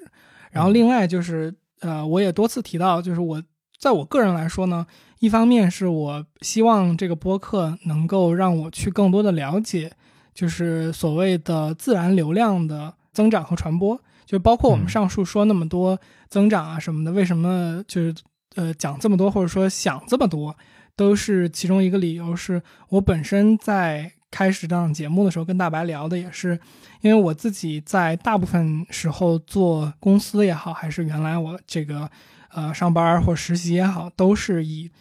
[0.52, 3.42] 然后另外就是呃，我也多次提到，就是我
[3.80, 4.86] 在我个人来说呢。
[5.20, 9.90] 一方面是我希望这个播客能够让我去更多的了解，
[10.34, 15.98] 就是所谓的自然流量的增长和传播，就包括我们上述说那么多
[16.28, 18.14] 增长啊什么的，为什么就是
[18.56, 20.54] 呃讲这么多或者说想这么多，
[20.96, 22.36] 都是其中一个理由。
[22.36, 26.60] 是我本身在开始这档节目的时候跟大白聊的，也是
[27.02, 32.10] 因为我自己在大部分时候做公司也好，还是原来我这个
[32.50, 34.92] 呃上班或实习也好，都是以。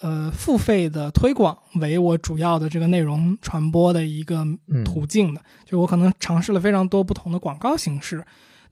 [0.00, 4.44] 呃付费的推广为我主要的这个内容传播的一个
[4.84, 8.22] 途径的，就我可能尝试了非常多不同的广告形式。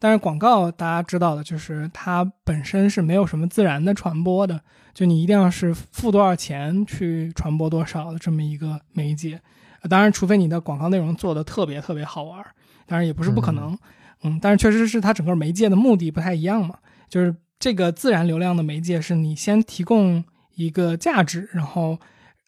[0.03, 4.61] 但是广告大家知道的，就是它本身是没有什么自然的传播的，
[4.92, 9.40] 就你一定要是付多少钱去传播多少的这么一个媒介。
[9.88, 12.44] 当然，除非你的广告内容做的特别特别好玩，
[12.84, 13.78] 当然也不是不可能。
[14.24, 16.74] 嗯，但是确实是它整个媒介的目的不太一样嘛。
[17.09, 20.24] 就是这个自然流量的媒介是你先提供
[20.57, 21.96] 一个价值，然后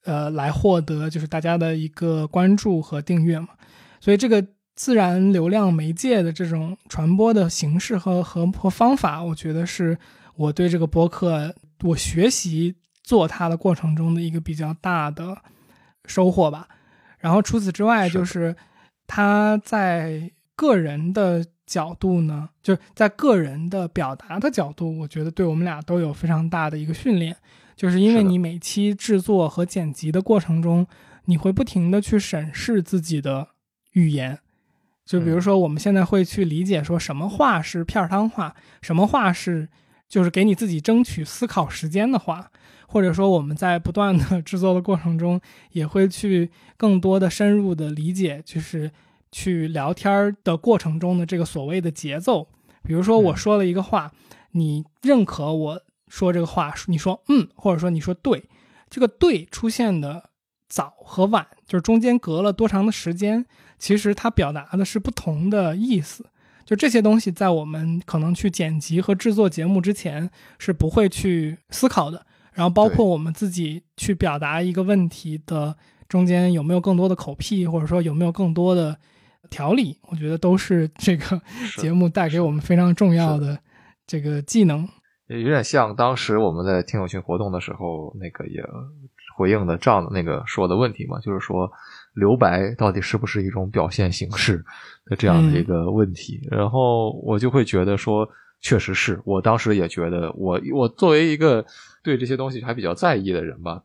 [0.04, 3.50] 呃来获得就是大家的一个关注和订阅嘛。
[4.00, 4.44] 所以这个。
[4.74, 9.96] 自然流量媒介的这种传播的形式和和和方法，我觉得是
[10.36, 15.36] 我对这个播客我学习做它的过程中的一个比较大的
[16.06, 16.68] 收获吧。
[17.18, 18.54] 然后除此之外，就是
[19.06, 27.36] 他在个人的角度呢，就是在个人的表达的角度，我觉得对我们俩都有非常大的一个训练。
[27.76, 30.86] 就是因为你每期制作和剪辑的过程中，
[31.24, 33.48] 你会不停的去审视自己的
[33.92, 34.38] 语言。
[35.04, 39.68] 就比如说，我们现在会去理解说什么话是片儿汤话，什么话是
[40.08, 42.50] 就是给你自己争取思考时间的话，
[42.86, 45.40] 或者说我们在不断的 制作的过程中，
[45.72, 48.90] 也会去更多的深入的理解，就是
[49.30, 52.48] 去聊天的过程中的这个所谓的节奏。
[52.82, 54.10] 比如说我说了一个话，
[54.52, 58.44] 你认可我说这个话，你说嗯，或者说你说对，
[58.88, 60.30] 这个对出现的
[60.68, 63.44] 早和晚，就是中间隔了多长的时间。
[63.84, 66.24] 其实它表达的是不同的意思，
[66.64, 72.24] 就这些东西在我们可能去剪辑和制作节目之前是不会去思考的。
[72.54, 75.76] 然后包括我们自己去表达一个问题的
[76.08, 78.96] 中间有没有更多的口癖，或者说有没有更多的
[79.50, 81.38] 条理，我觉得都是这个
[81.76, 83.58] 节目带给我们非常重要的
[84.06, 84.88] 这个技能。
[85.28, 88.64] 也有点像当时我们在听友群活动的时候，那个也
[89.36, 91.70] 回应的这样的那个说的问题嘛，就是说。
[92.14, 94.64] 留白到底是不是一种表现形式
[95.06, 96.40] 的这样的一个问题？
[96.50, 98.28] 然后我就会觉得说，
[98.60, 101.64] 确实是我当时也觉得，我我作为一个
[102.02, 103.82] 对这些东西还比较在意的人吧，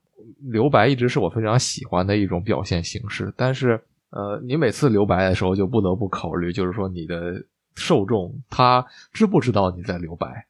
[0.51, 3.33] 留白一直是我非常喜欢的一种表现形式。
[3.35, 7.43] 但是，呃，你每次留白的时候，就不得不考虑，就是说你的
[7.75, 10.45] 受众他知不知道你在留白？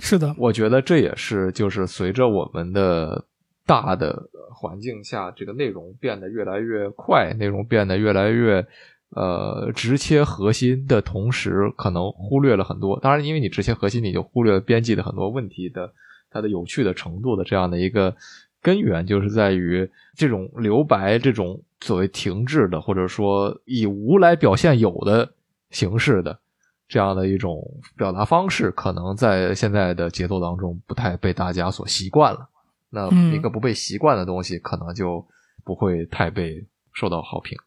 [0.00, 3.24] 是的，我觉得这也是就是随着我们的
[3.66, 4.30] 大的。
[4.56, 8.64] 环境下，这个内容变得越来越快，内容变得越来越，
[9.10, 13.00] 呃，直切核心的同时，可能忽略了很多。
[13.00, 15.92] 当然，因为你直切核心，你就忽略了编辑的很多问题的
[16.30, 18.14] 它的有趣的程度的这样的一个
[18.62, 25.28] 根源，就是在于这种留白，这种所谓停滞的，或者说以无来表现有的
[25.70, 26.38] 形式的
[26.86, 27.60] 这样的一种
[27.96, 32.48] 表达方式，可能在现在的节奏当中不太被大家所习惯了。
[32.94, 35.26] 那一个不被习惯的东西，可能就
[35.64, 36.54] 不会太被
[36.94, 37.58] 受到好评。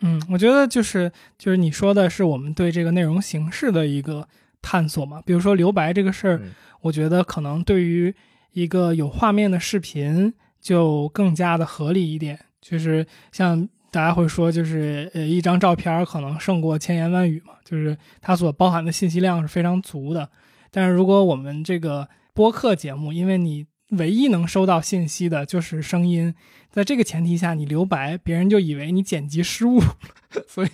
[0.00, 4.28] 嗯，我觉得就是就是你说的是我们对这个内容形式的一个
[4.60, 5.22] 探索嘛。
[5.24, 6.42] 比如说留白这个事儿，
[6.80, 8.12] 我觉得可能对于
[8.52, 12.38] 一个有画面的视频就更加的合理一点。
[12.60, 20.28] 就是像大家会说，就是呃一张照片可能胜过千言万语嘛，就是它所包含的信息量是非常足的。
[20.70, 26.34] 但是如果我们这个播客节目，因为你唯一能收到信息的就是声音，
[26.70, 29.80] 在这个前提下，你留白，别人就以为你剪辑失误，
[30.48, 30.68] 所以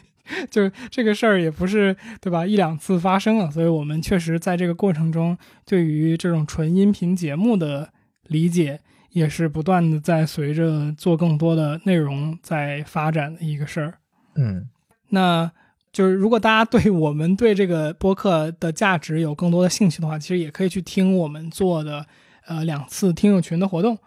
[0.50, 2.46] 就这个事儿也不是对吧？
[2.46, 7.90] 一两次发生了，所以我们确实在这个过程中，对于这种纯音频节目的
[8.28, 8.78] 理解，
[9.10, 13.94] 也是不断的在随着做更多的内容在发展的一个事儿。
[14.36, 14.68] 嗯，
[15.08, 15.50] 那
[15.90, 22.06] 就是如果大家对我们对这个播客的价值有更多的兴趣的话，其实也可以去听我们做的。
[22.49, 23.99] 呃，两次听友群的活动，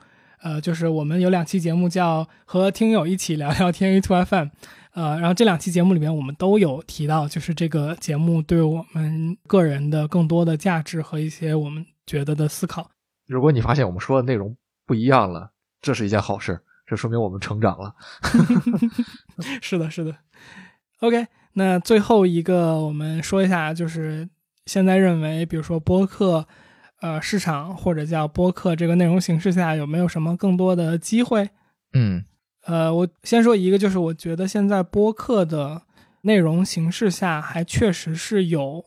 [0.42, 4.48] 呃，就是我们有两期节目叫和听友一起聊聊天 A Two FM，
[4.94, 12.90] 呃，然后这两期节目里面我们都有提到，就是这个节目对我们个人的更多的价值和一些我们觉得的思考。
[13.28, 17.94] 如果你发现我们说的内容不一样了，这是一件好事，这说明我们成长了。
[19.62, 20.16] 是的，是的。
[21.02, 24.28] OK，那最后一个我们说一下，就是
[24.66, 26.48] 现在认为，比如说播客。
[27.02, 31.50] 呃，市场或者叫播客这个内容形式下有没有什么更多的机会？
[31.94, 32.24] 嗯，
[32.66, 35.82] 呃，我先说一个，就是我觉得现在播客的
[36.22, 38.86] 内容形式下还确实是有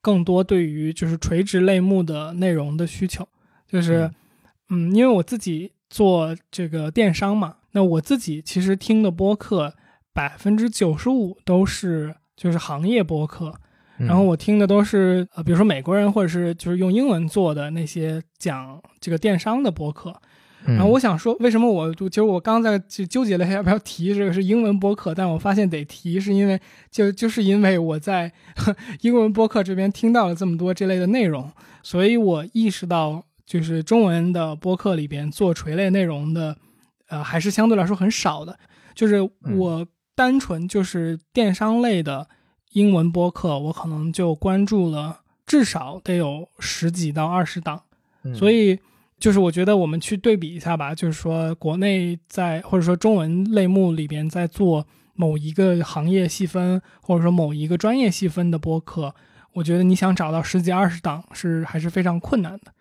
[0.00, 3.28] 更多对于就是垂直类目的内容的需求。
[3.68, 4.10] 就是，
[4.70, 9.74] 嗯，因为我自己做这个电商嘛，那我自己其实听的播客
[10.14, 13.60] 百分之九十五都是就是行业播客。
[13.98, 20.14] 然后我听的都是呃，比如说美国人或者是就是用英文做的那些讲这个电商的播客，
[20.64, 26.60] 然后我想说，为什么我就其实我刚在纠结了一下要不要提这个是英文播客，但我发现得提，是因为
[26.90, 28.32] 就就是因为我在
[29.02, 31.50] 英文播客这边听到了这么多这类的内容，
[31.82, 36.56] 所以我意识到就是中文的播客里边做垂类内容的，
[37.08, 38.58] 呃，还是相对来说很少的。
[38.94, 39.20] 就是
[39.56, 42.28] 我单纯就是电商类的
[42.72, 47.82] 英文播客，我可能就关注了至少得有十几到二十档，
[48.34, 48.78] 所以。
[49.22, 54.84] 就是我觉得我们去对比一下吧，就是说国内在或者说中文类目里边在做
[55.14, 59.14] 某一个行业细分或者说某一个专业细分的播客，
[59.52, 62.72] 我觉得你想找到十几二十档是还是非常困难的，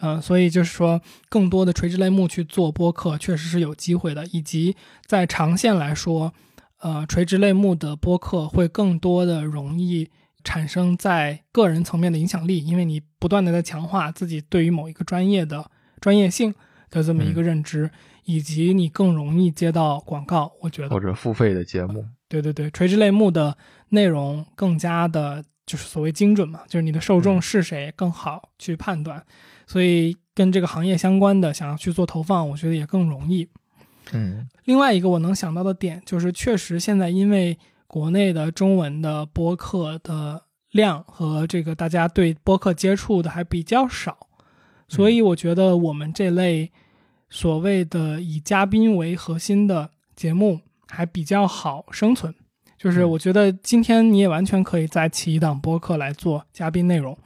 [0.00, 4.74] 嗯，所以就是说更多的垂直类目去做播客确实是有机会的，以及
[5.04, 6.32] 在长线来说，
[6.80, 10.10] 呃，垂直类目的播客会更多的容易
[10.44, 15.70] 产生在个人层面的影响力，因为你不断的在强化自己对于某一个专业的。
[16.00, 16.54] 专业性
[16.88, 17.90] 的这么一个认知，
[18.24, 23.54] 以及你更容易接到广告，我觉得或者付费的节目，对对对，垂直类目的
[23.90, 29.22] 内容更加的，就是所谓精准嘛，就是你的受众是谁更好去判断，
[29.66, 33.46] 所以跟这个行业相关的想要去做投放，我觉得也更容易。
[34.12, 44.28] 嗯，另外一个我能想到的点就是，确实现在因为国内的中文的播客的量和这个大家对播客接触的还比较少。
[44.88, 46.72] 所以我觉得我们这类
[47.28, 52.34] 所谓的以嘉宾为核心的节目还比较好生存。
[52.76, 57.16] 就是我觉得今天你也完全可以再起一档播客来做嘉宾内容，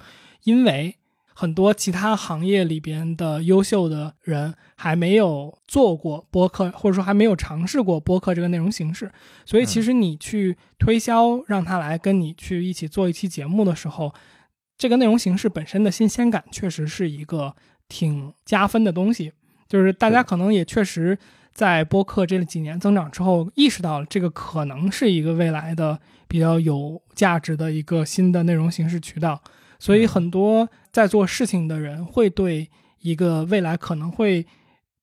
[0.42, 0.96] 因为
[1.34, 9.12] 很多其他行业里边的优秀的人还没有做过播客，或者说还没有尝试过播客这个内容形式。
[9.44, 14.14] 所以其实你去推销让他来跟你去一起做一期节目的时候。
[14.76, 17.54] 这个内容形式本身的新鲜感确实是一个
[17.88, 19.32] 挺加分的东西，
[19.68, 21.16] 就是大家可能也确实
[21.52, 29.40] 在播客这几年增长之后，意识到了这个可能是一个未来的比较有价值的一个新的内容形式渠道，
[29.84, 32.70] 所以很多在做事情的人会对
[33.00, 34.46] 一个未来可能会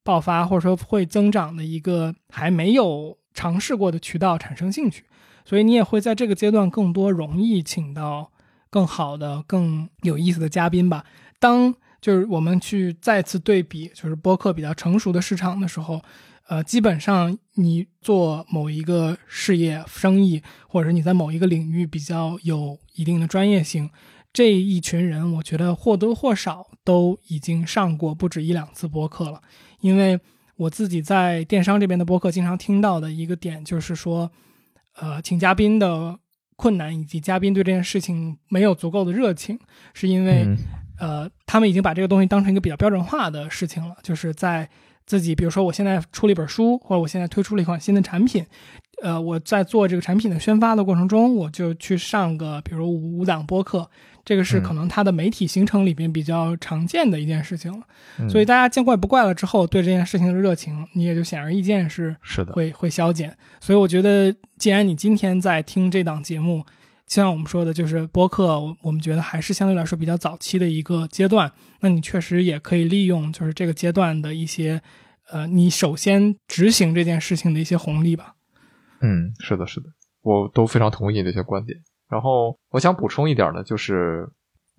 [0.03, 5.03] 爆发或者说会增长的一个还没有尝试过的渠道产生兴趣，
[5.45, 8.31] 所以你也会在这个阶段更多容易请到。
[8.73, 11.03] 更好的、更有意思的嘉宾吧。
[11.41, 16.01] 当就是我们去再次对比，就是播客比较成熟的市场的时候，
[16.47, 23.89] 呃，基本上你做某一个事业、生意，或者是你在某一个领域比较有一定的专业性，
[24.33, 29.41] 这一群人，我觉得或多或少都已经上过不止一两次播客了。
[29.79, 30.19] 因为
[30.55, 34.31] 我自己在电商这边的播客，经常听到的一个点就是说，
[34.95, 36.19] 呃，请嘉宾的。
[36.57, 39.57] 困难以及嘉宾对这件事情没有足够的热情，
[39.95, 40.45] 是因为，
[40.99, 43.95] 呃，他们已经把这个东西当成一个比较标准化的事情了。
[44.03, 44.69] 就是在
[45.07, 48.45] 自己，比如说我现在出了一本书，或者我现在推出了一款新的产品，
[49.01, 53.89] 呃，我在做这个产品的宣发的过程中，我就去上个，比如五档播客。
[54.23, 63.35] 这个是可能它的媒体行程里边比较常见的一件事情了，所以大家见怪不怪了之后，对这件事情的热情你也就显而易见是是的会会消减。
[63.59, 66.63] 所以我觉得，既然你今天在听这档节目，
[67.07, 74.79] 就像我们说的，就是播客，我们觉得还是相对来说比较早期的一个阶段，那你确实也可以利用就是这个阶段的一些，
[75.31, 78.35] 呃，你首先执行这件事情的一些红利吧。
[79.01, 79.89] 嗯，是的，是的，
[80.21, 81.77] 我都非常同意你这些观点。
[82.09, 84.29] 然后我想补充一点呢，就是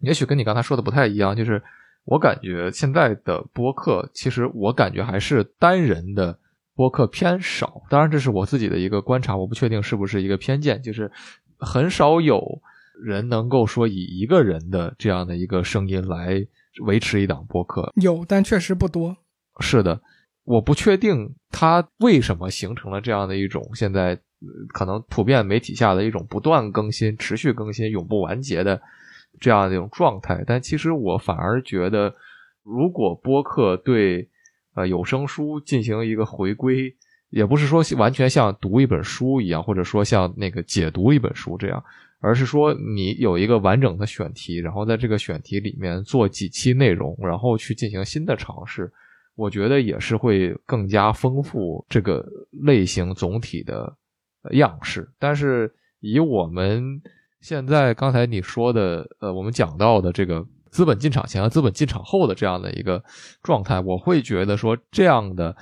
[0.00, 1.62] 也许跟你刚才说的不太一样，就是
[2.04, 6.38] 我感觉现在的播客，其实我感觉还是单人的
[6.74, 7.82] 播客偏少。
[7.88, 11.10] 当然，这是我自己的一个观察，我不确定是不是一个偏见，就是
[11.58, 12.60] 很少有
[13.02, 16.44] 人能够说以一个人的这样的一个声音来
[16.82, 17.92] 维持一档播客。
[17.96, 19.16] 有，但确实不多。
[19.60, 20.00] 是的，
[20.44, 24.18] 我不确定它为什么形成了这样的一种现在。
[24.74, 28.82] 可能普遍媒体下的一种不断更新、持续更新、永不完结的
[29.38, 32.12] 这样的一种状态，但其实我反而觉得，
[32.64, 34.28] 如果播客对
[34.74, 36.92] 呃有声书进行一个回归，
[37.30, 41.80] 也不是说完全像读一本书一样，或者说像那个解读一本书这样，
[42.18, 48.92] 而是说你有一个完整的选题，然后在这个选题里面做几期内容，然后去进行新的尝试，
[49.34, 53.96] 我觉得也是会更加丰富这个类型总体的。
[54.54, 57.00] 样式，但是以我们
[57.40, 63.00] 现在刚才你说的，呃，我们讲到的这个资本进场前和资本进场后的这样的一个
[63.44, 65.56] 状态，我会觉得说这样的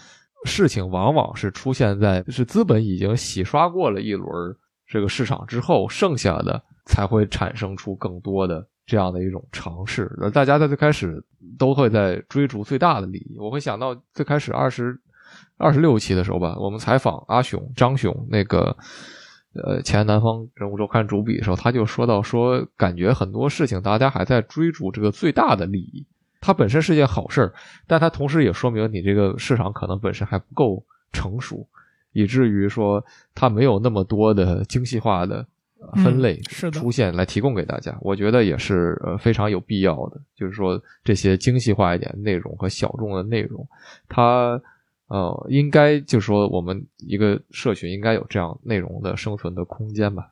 [0.47, 4.57] 事情往往是出现在是资本已经洗刷过了一轮
[4.87, 10.11] 这个市场之后，剩下的才会产生出更多的这样的一种尝试。
[10.19, 11.25] 那大家在最开始
[11.57, 13.37] 都会在追逐最大的利益。
[13.39, 15.01] 我会想到最开始二十
[15.57, 18.77] 二十六期的时候吧，我们采访阿雄张雄那个
[19.55, 26.05] 呃前南方人物周刊主笔的时候，他就说到说，感觉很多事情大家还在追逐这个最大的利益。
[26.41, 27.53] 它本身是件好事儿，
[27.87, 31.69] 但它同时也说明你这个市场可能本身还不够成熟，
[32.13, 33.05] 以至于说
[33.35, 35.47] 它没有那么多的精细化的
[35.95, 37.97] 分类是出现来提供给大家。
[38.01, 43.67] 我觉得也是呃非常有必要的，就是说这些精细化一点内容和小众的内容，
[44.09, 44.61] 它
[45.09, 50.31] 呃应该就是说我们一个社群应该有这样内容的生存的空间吧。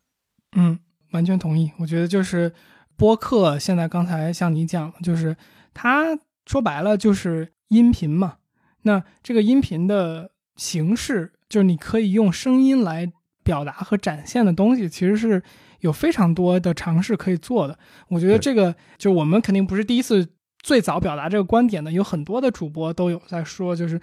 [0.57, 0.79] 嗯，
[1.13, 1.71] 完全同意。
[1.79, 2.53] 我觉得就是
[2.97, 5.37] 播客现在刚才像你讲的，就是。
[5.81, 8.39] 它说白了就是音频嘛，
[8.83, 13.13] 那这个音频的形式就是你可以用声音来
[13.49, 15.43] 表达和展现的东西，其实是
[15.81, 17.79] 有非常多的尝试可以做的。
[18.09, 20.29] 我觉得这个就我们肯定不是第一次
[20.63, 23.99] 最早表达这个观点的，有很多的主播都有在说，就是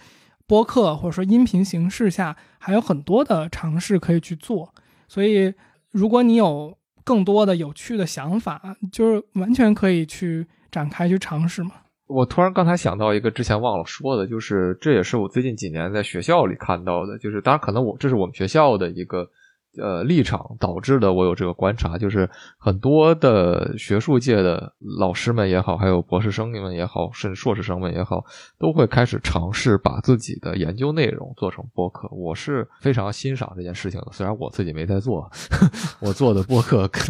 [0.48, 4.74] 播客或者说音频形式下还有很多的尝试可以去做。
[5.08, 5.54] 所以
[5.92, 10.48] 如果你有更多的有趣的想法，就是完全可以去。
[10.72, 11.72] 展开去尝试吗？
[12.08, 19.30] 我突然刚才想到一个之前忘了说的，就是这也是我最近几年在学校里看到的，就是当然可能我这是我们学校的一个。
[19.78, 28.24] 呃，立场导致的，我有这个观察，就是很多的学术界的老师们也好，还有博士生们也好，甚至硕士生们也好，
[28.58, 32.08] 都会开始尝试把自己的研究内容做成播客。
[32.10, 35.30] 我是非常欣赏这件事情的，虽然我自己没在做，
[36.00, 37.02] 我做的播客跟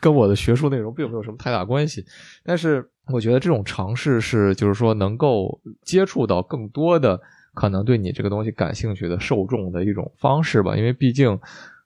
[0.00, 2.06] 跟我的学术内容并没有什么太大关系，
[2.42, 7.20] 但是我觉得这种尝试是，就是说能够接触到更多的
[7.54, 11.38] 可能对你这个东西感兴趣的受众的一种方式吧，因为毕竟。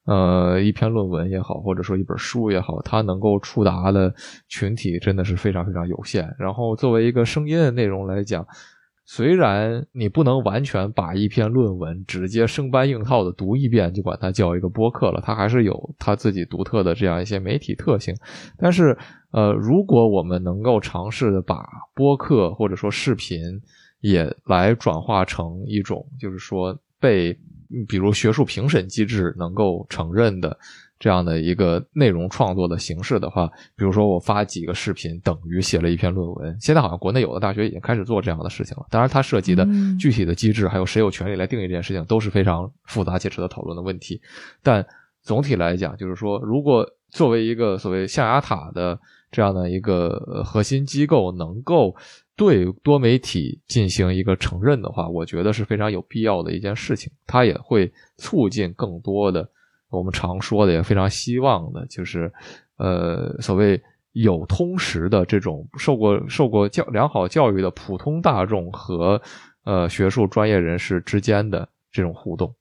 [0.05, 4.15] 呃，一篇论文也好，或者说一本书也好，它能够触达的
[4.49, 6.35] 群体真的是非常非常有限。
[6.39, 8.47] 然后，作为一个声音的内容来讲，
[9.11, 18.15] 虽然你不能完全把一篇论文直接生搬硬套的读一遍就管它叫一个播客了，它还是有它自己独特的这样一些媒体特性。
[18.59, 18.95] 但是，
[19.31, 23.41] 呃，如果我们能够尝试的把播客或者说视频
[24.01, 27.39] 也来转化成一种，就是说被。
[27.87, 30.59] 比如学术评审机制能够承认的
[30.99, 33.47] 这样的一个内容创作的形式的话，
[33.77, 36.57] 比如说我发几个视频等于写了一篇论文。
[36.61, 38.87] 现在好像国内有的大学已经开始做这样的事情了。
[38.91, 39.67] 当然，它涉及的
[39.99, 44.21] 具体的机制，还有谁有权利来定义这件事情，都是非常复杂且值得讨论的问题。
[44.63, 44.85] 但
[45.23, 48.99] 总体来讲，就是说，如果作为一个所谓象牙塔的
[49.31, 51.95] 这样的一个核心机构，能够。
[52.39, 57.11] 对多媒体进行一个承认的话，我觉得是非常有必要的一件事情。
[57.27, 59.51] 它也会促进更多的
[59.91, 62.33] 我们常说的，也非常希望的，就是
[62.77, 63.83] 呃，所谓
[64.13, 69.21] 有通识的这种受过受过教良好教育的普通大众和
[69.65, 72.55] 呃学术专业人士之间的这种互动。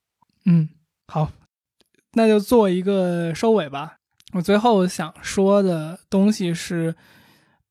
[0.46, 0.70] 嗯，
[1.08, 1.30] 好，
[2.14, 3.98] 那就做一个收尾吧。
[4.34, 6.96] 我最后想说的东西是，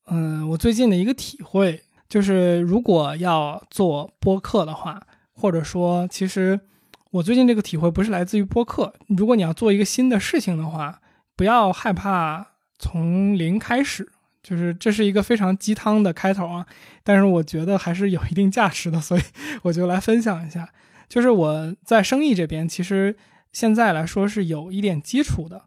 [0.07, 1.83] 嗯，我最近的一个体会。
[2.09, 6.61] 就是如果要做播客的话，或者说，其实
[7.11, 8.95] 我最近这个体会不是来自于播客。
[9.09, 11.01] 如果你要做一个新的事情的话，
[11.35, 12.47] 不要害怕
[12.79, 14.09] 从零开始。
[14.43, 16.67] 就是这是一个非常鸡汤的开头啊，
[17.03, 19.23] 但是我觉得还是有一定价值的，所以
[19.63, 20.69] 我就来分享一下。
[21.09, 23.17] 就是我在生意这边，其实
[23.53, 25.65] 现在来说是有一点基础的，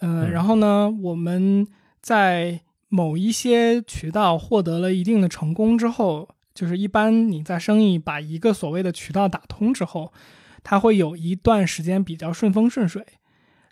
[0.00, 1.66] 嗯，然后呢，我们
[2.00, 2.60] 在。
[2.88, 10.12] 某一些渠道获得了一定的成功之后，就是一般你在生意把一个所谓的渠道打通之后，
[10.68, 13.06] 它会有一段时间比较顺风顺水。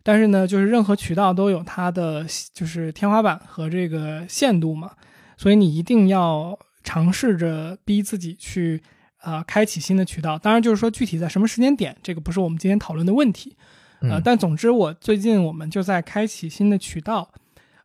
[0.04, 4.92] 但是呢，就是任何渠道都有它的就是天花板和这个限度嘛，
[5.36, 8.80] 所以你一定要尝试着逼自己去
[9.18, 10.38] 啊开启新的渠道。
[10.38, 13.56] 当然，就是说具体在什么时间点，这个不是我们今天讨论的问题。
[14.02, 17.28] 呃，但总之，我最近我们就在开启新的渠道。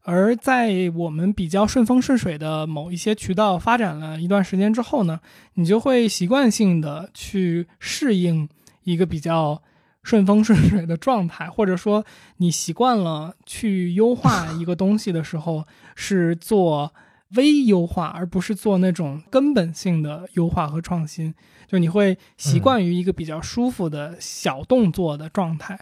[0.03, 5.19] 而在我们比较顺风顺水的某一些渠道发展了一段时间之后呢，
[5.53, 8.49] 你就会习惯性的去适应
[8.91, 9.61] 一个比较
[10.03, 12.05] 顺风顺水的状态，或者说
[12.37, 16.93] 你习惯了去优化 一个东西的时候是做
[17.35, 21.33] 微优化，而不是做那种根本性的优化和创新，
[21.67, 25.79] 就你会习惯于一个比较舒服的小动作的状态。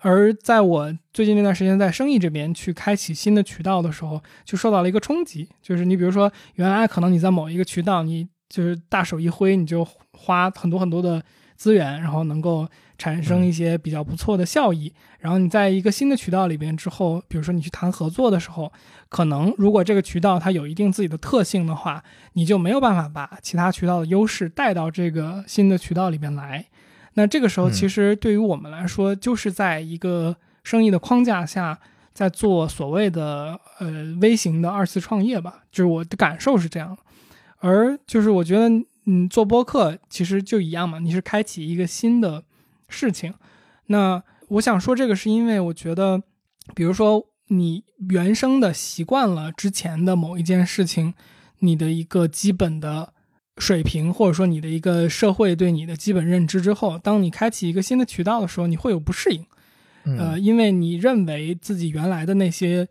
[0.00, 5.48] 而在我最近那段时间在生意这边去开启新的渠道的时候，就受到了一个冲击。
[5.60, 11.24] 就是你比如说，原来可能你在某一个渠道，你就是大手一挥，你就花很多很多的
[11.56, 12.68] 资源，然后能够
[12.98, 14.92] 产生一些比较不错的效益。
[15.18, 18.70] 然后你在一个新的渠道里边之后，比如说你去谈合作的时候，
[19.08, 22.04] 可能如果这个渠道它有一定自己的特性的话，
[22.34, 26.64] 你就没有办法把其他渠道的优势带到这个新的渠道里边来。
[27.14, 31.78] 那这个时候，其实对于我们来说，就是在一个生意的框架下，
[32.12, 35.62] 在做所谓的呃微型的二次创业吧。
[35.72, 36.96] 就是我的感受是这样。
[37.60, 38.68] 而就是我觉得，
[39.06, 42.44] 嗯，做播客其实就一样嘛，你是开启一个新的
[42.88, 43.32] 事情。
[43.86, 46.22] 那我想说这个，是因为我觉得，
[46.74, 51.14] 比如说你原生的习惯了之前的某一件事情，
[51.60, 53.12] 你的一个基本的
[53.56, 59.46] 水平，或者说你的一个社会对你的基本认知之后，当你开启一个新的渠道的时候，你会有不适应。
[60.18, 62.88] 呃，因为你认为自己原来的那些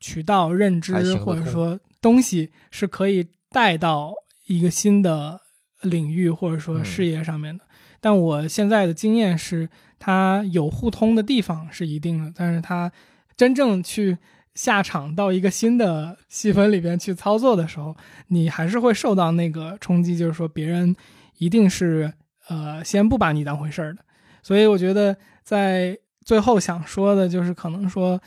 [0.00, 3.26] 渠道认知或者说东西是可以。
[3.54, 4.12] 带到
[4.48, 5.40] 一个新的
[5.84, 7.64] 领域或者说事业上面的，
[8.00, 12.90] 但我现在的经验是，它有互通的地方是一定的，但是它
[13.36, 14.18] 真正去
[14.54, 17.96] 下场到一个新的细分里边去操作的时候，
[18.28, 20.94] 你还是会受到那个冲击，就是说别人
[21.38, 22.12] 一定是
[22.48, 24.02] 呃先不把你当回事儿的，
[24.42, 28.20] 所以我觉得在最后想说的就是，可能说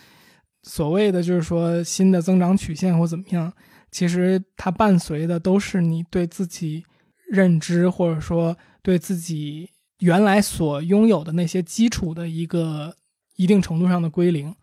[0.64, 3.52] 所谓的就是说新的增长曲线或怎么样。
[3.90, 6.84] 其实它伴随的都是你对自己
[7.28, 12.96] 认知，或者说对自己原来所拥有的那些基础的一个
[13.36, 14.56] 一定程度上的归零。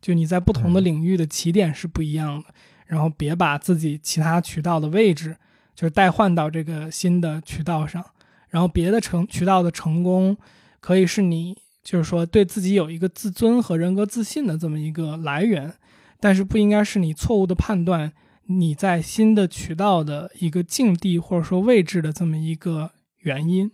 [0.00, 2.46] 就你在不同的领域的起点是不一样的，
[2.86, 5.36] 然后别把自己其他渠道的位置
[5.74, 8.04] 就是代换到这个新的渠道上，
[8.48, 10.36] 然后别的成渠道的成功
[10.80, 15.74] 可以是你就是说对自己有一个自尊和人格自信的这么一个来源，
[16.20, 18.12] 但是不应该是你错误的判断。
[18.50, 23.70] 你在新的渠道的一个境地或者说位置的这么一个原因，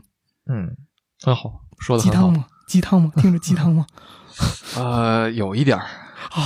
[0.47, 0.77] 嗯，
[1.21, 2.47] 很好，说的鸡汤吗？
[2.67, 3.13] 鸡汤吗？
[3.17, 3.87] 听着鸡汤吗？
[4.77, 5.85] 呃，有一点儿
[6.31, 6.43] 啊，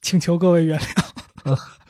[0.00, 1.58] 请求各位原谅。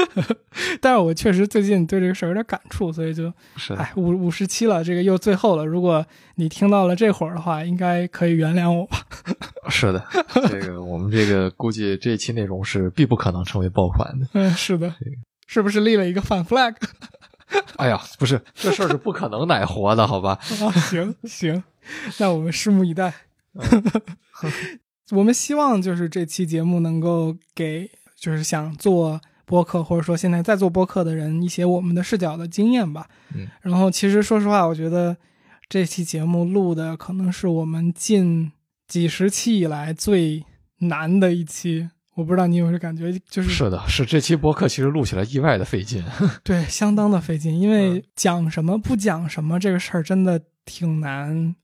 [0.80, 3.32] 但是我确实最近对这个事儿有点感触，所以就，
[3.76, 5.64] 哎，五五十七了，这个又最后了。
[5.64, 6.04] 如果
[6.36, 8.98] 你听到了这会儿的话，应该可以原谅我吧？
[9.68, 10.04] 是的，
[10.48, 14.26] 这个我们这个估计这期内容是必不可能成为爆款的。
[14.32, 14.94] 嗯，是的，
[15.46, 16.74] 是不是立了一个反 flag？
[17.76, 20.38] 哎呀，不是，这事儿是不可能奶活的，好吧？
[20.60, 21.62] 啊，行行，
[22.18, 23.12] 那我们拭目以待。
[25.10, 29.20] 我们希望就是这期节目能够给，就是想做。
[29.52, 33.06] 播客，或者说现在在做播客的人，一些我们的视角的经验吧。
[33.34, 35.14] 嗯，然后其实说实话，我觉得
[35.68, 38.50] 这期节目录的可能是我们近
[38.88, 40.42] 几十期以来最
[40.78, 41.90] 难的一期。
[42.14, 46.02] 我不知道你有没有感觉，就是是的，是这期播客其实录起来意外的费劲。
[46.42, 51.54] 对，相当的费劲，因为讲什么不讲什么这个事儿真的挺难，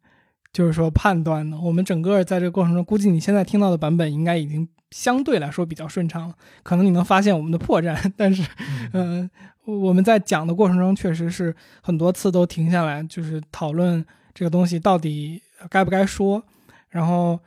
[0.52, 1.58] 就是说判断的。
[1.58, 4.68] 我们整个在这个过程中，估计你现在听到的版本应该已经。
[4.90, 8.42] 相对来说比较顺畅了，可能你能发现我们的破绽，但是，
[8.94, 9.28] 嗯，
[9.66, 14.02] 我们在讲的过程中确实是很多次都停下来，就是讨论
[14.32, 16.42] 这个东西到底该不该说，
[16.88, 17.38] 然后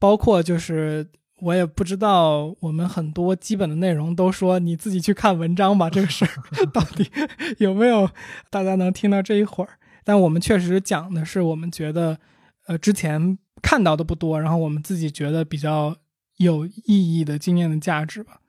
[0.00, 1.06] 包括就是
[1.40, 7.08] 我也不知道我们很多基本的内容都说你自己去看文章吧，这个事儿 到底
[7.58, 8.10] 有没有
[8.50, 9.70] 大家能听到这一会儿？
[10.02, 12.18] 但我们确实讲的是我们觉得，
[12.66, 15.96] 呃，之前看到的不多，然后我们自己觉得比较。
[16.40, 18.40] 有意义的经验的价值吧。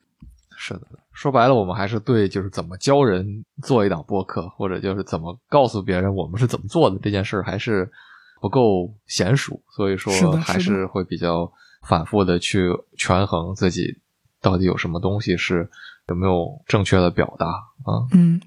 [0.56, 7.92] 是的，说白了，我们还是对就是怎么教人做一档播客，或者就是怎么告诉别人我们是怎么做的这件事儿，还是
[8.40, 11.52] 不够娴熟，所以说还是会比较
[11.88, 14.00] 反复的去权衡自己
[14.40, 15.70] 到底有什么东西是
[16.08, 18.08] 有没有正确的表达啊。
[18.14, 18.40] 嗯，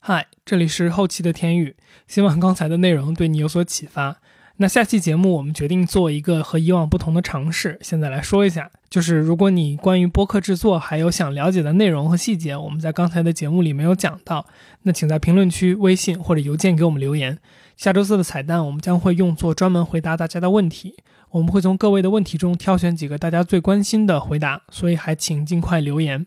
[0.00, 1.76] 嗨，这里是后期的天宇，
[2.08, 4.16] 希望刚才的内容对你有所启发。
[4.58, 14.46] 那下期节目我们决定做一个和以往不同的尝试，现在来说一下，就是如果你关于播客制作还有想了解的内容和细节，我们在刚才的节目里没有讲到，
[14.82, 17.38] 那请在评论区、微信或者邮件给我们留言。
[17.76, 20.94] 下周四的彩蛋我们将会用作专门回答大家的问题，
[21.30, 26.26] 我们会从各位的问题中挑选几个大家最关心的回答，所以还请尽快留言。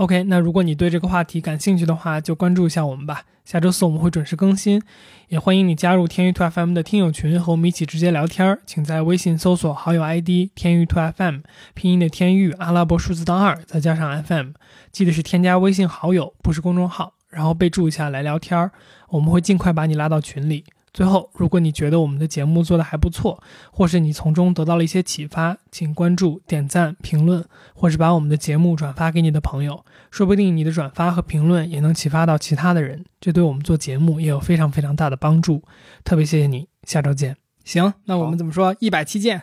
[0.00, 3.24] OK，那如果你对这个话题感兴趣的话，就关注一下我们吧。
[3.44, 4.80] 下周四我们会准时更新，
[5.28, 8.58] 也欢迎你加入天域 to FM 的听友群，和我们一起直接聊天。
[8.64, 11.40] 请在微信搜索好友 ID 天域 to FM，
[11.74, 14.52] 拼音的天域，阿拉伯数字当二，再加上 FM，
[14.90, 18.70] 记得是添加微信好友，不是公众号，然后备注一下来聊天，
[19.10, 20.64] 我们会尽快把你拉到群里。
[20.92, 23.40] 最后，如果你觉得我们的节目做得还不错，
[23.70, 27.44] 或是你从中得到了一些启发，请关注、点赞、评论，
[27.74, 35.62] 或是把我们的节目转发给你的朋友，说不定你的转发和评论也能启发到其他的人，这对我们做节目也有非常非常大的帮助。
[36.02, 37.36] 特别谢谢你，下周见。
[37.64, 38.74] 行，那我们怎么说？
[38.80, 39.42] 一百期见。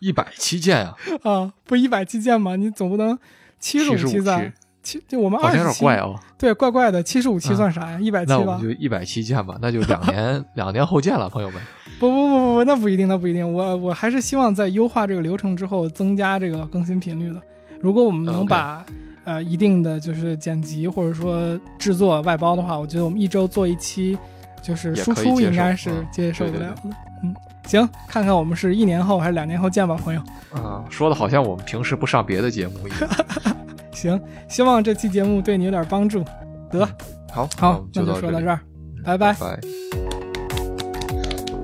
[0.00, 0.96] 一百期见啊！
[1.22, 2.56] 啊，不一百期见吗？
[2.56, 3.18] 你总不能
[3.60, 4.52] 七十五期在。
[4.82, 6.18] 七就我们二十期，有点怪哦。
[6.36, 7.02] 对，怪怪的。
[7.02, 8.00] 七十五期算啥呀？
[8.00, 8.34] 一百期吧。
[8.34, 9.56] 那我们就一百期见吧。
[9.60, 11.62] 那就两年， 两年后见了，朋友们。
[12.00, 13.50] 不不不不不，那不一定，那不一定。
[13.50, 17.40] 我我还是希望在优化这个流程之后，增加这个更新频率的。
[17.80, 18.84] 如果我们能把
[19.24, 24.18] 呃一定的就是剪辑或者说制作外包的话，我觉得我们一周做一期，
[24.60, 26.90] 就是输出应该是接受得了的。
[27.22, 27.32] 嗯，
[27.66, 30.20] 行，看看我们是一年后还是两年后见吧，朋友。
[30.52, 33.08] 啊，说的好像我们平时不上别的节目一样。
[33.92, 36.24] 行，希望这期节目对你有点帮助。
[36.70, 36.86] 得，
[37.30, 38.60] 好，好，那就说到这儿，
[39.04, 39.36] 拜拜。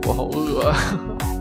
[0.06, 1.37] 我好饿。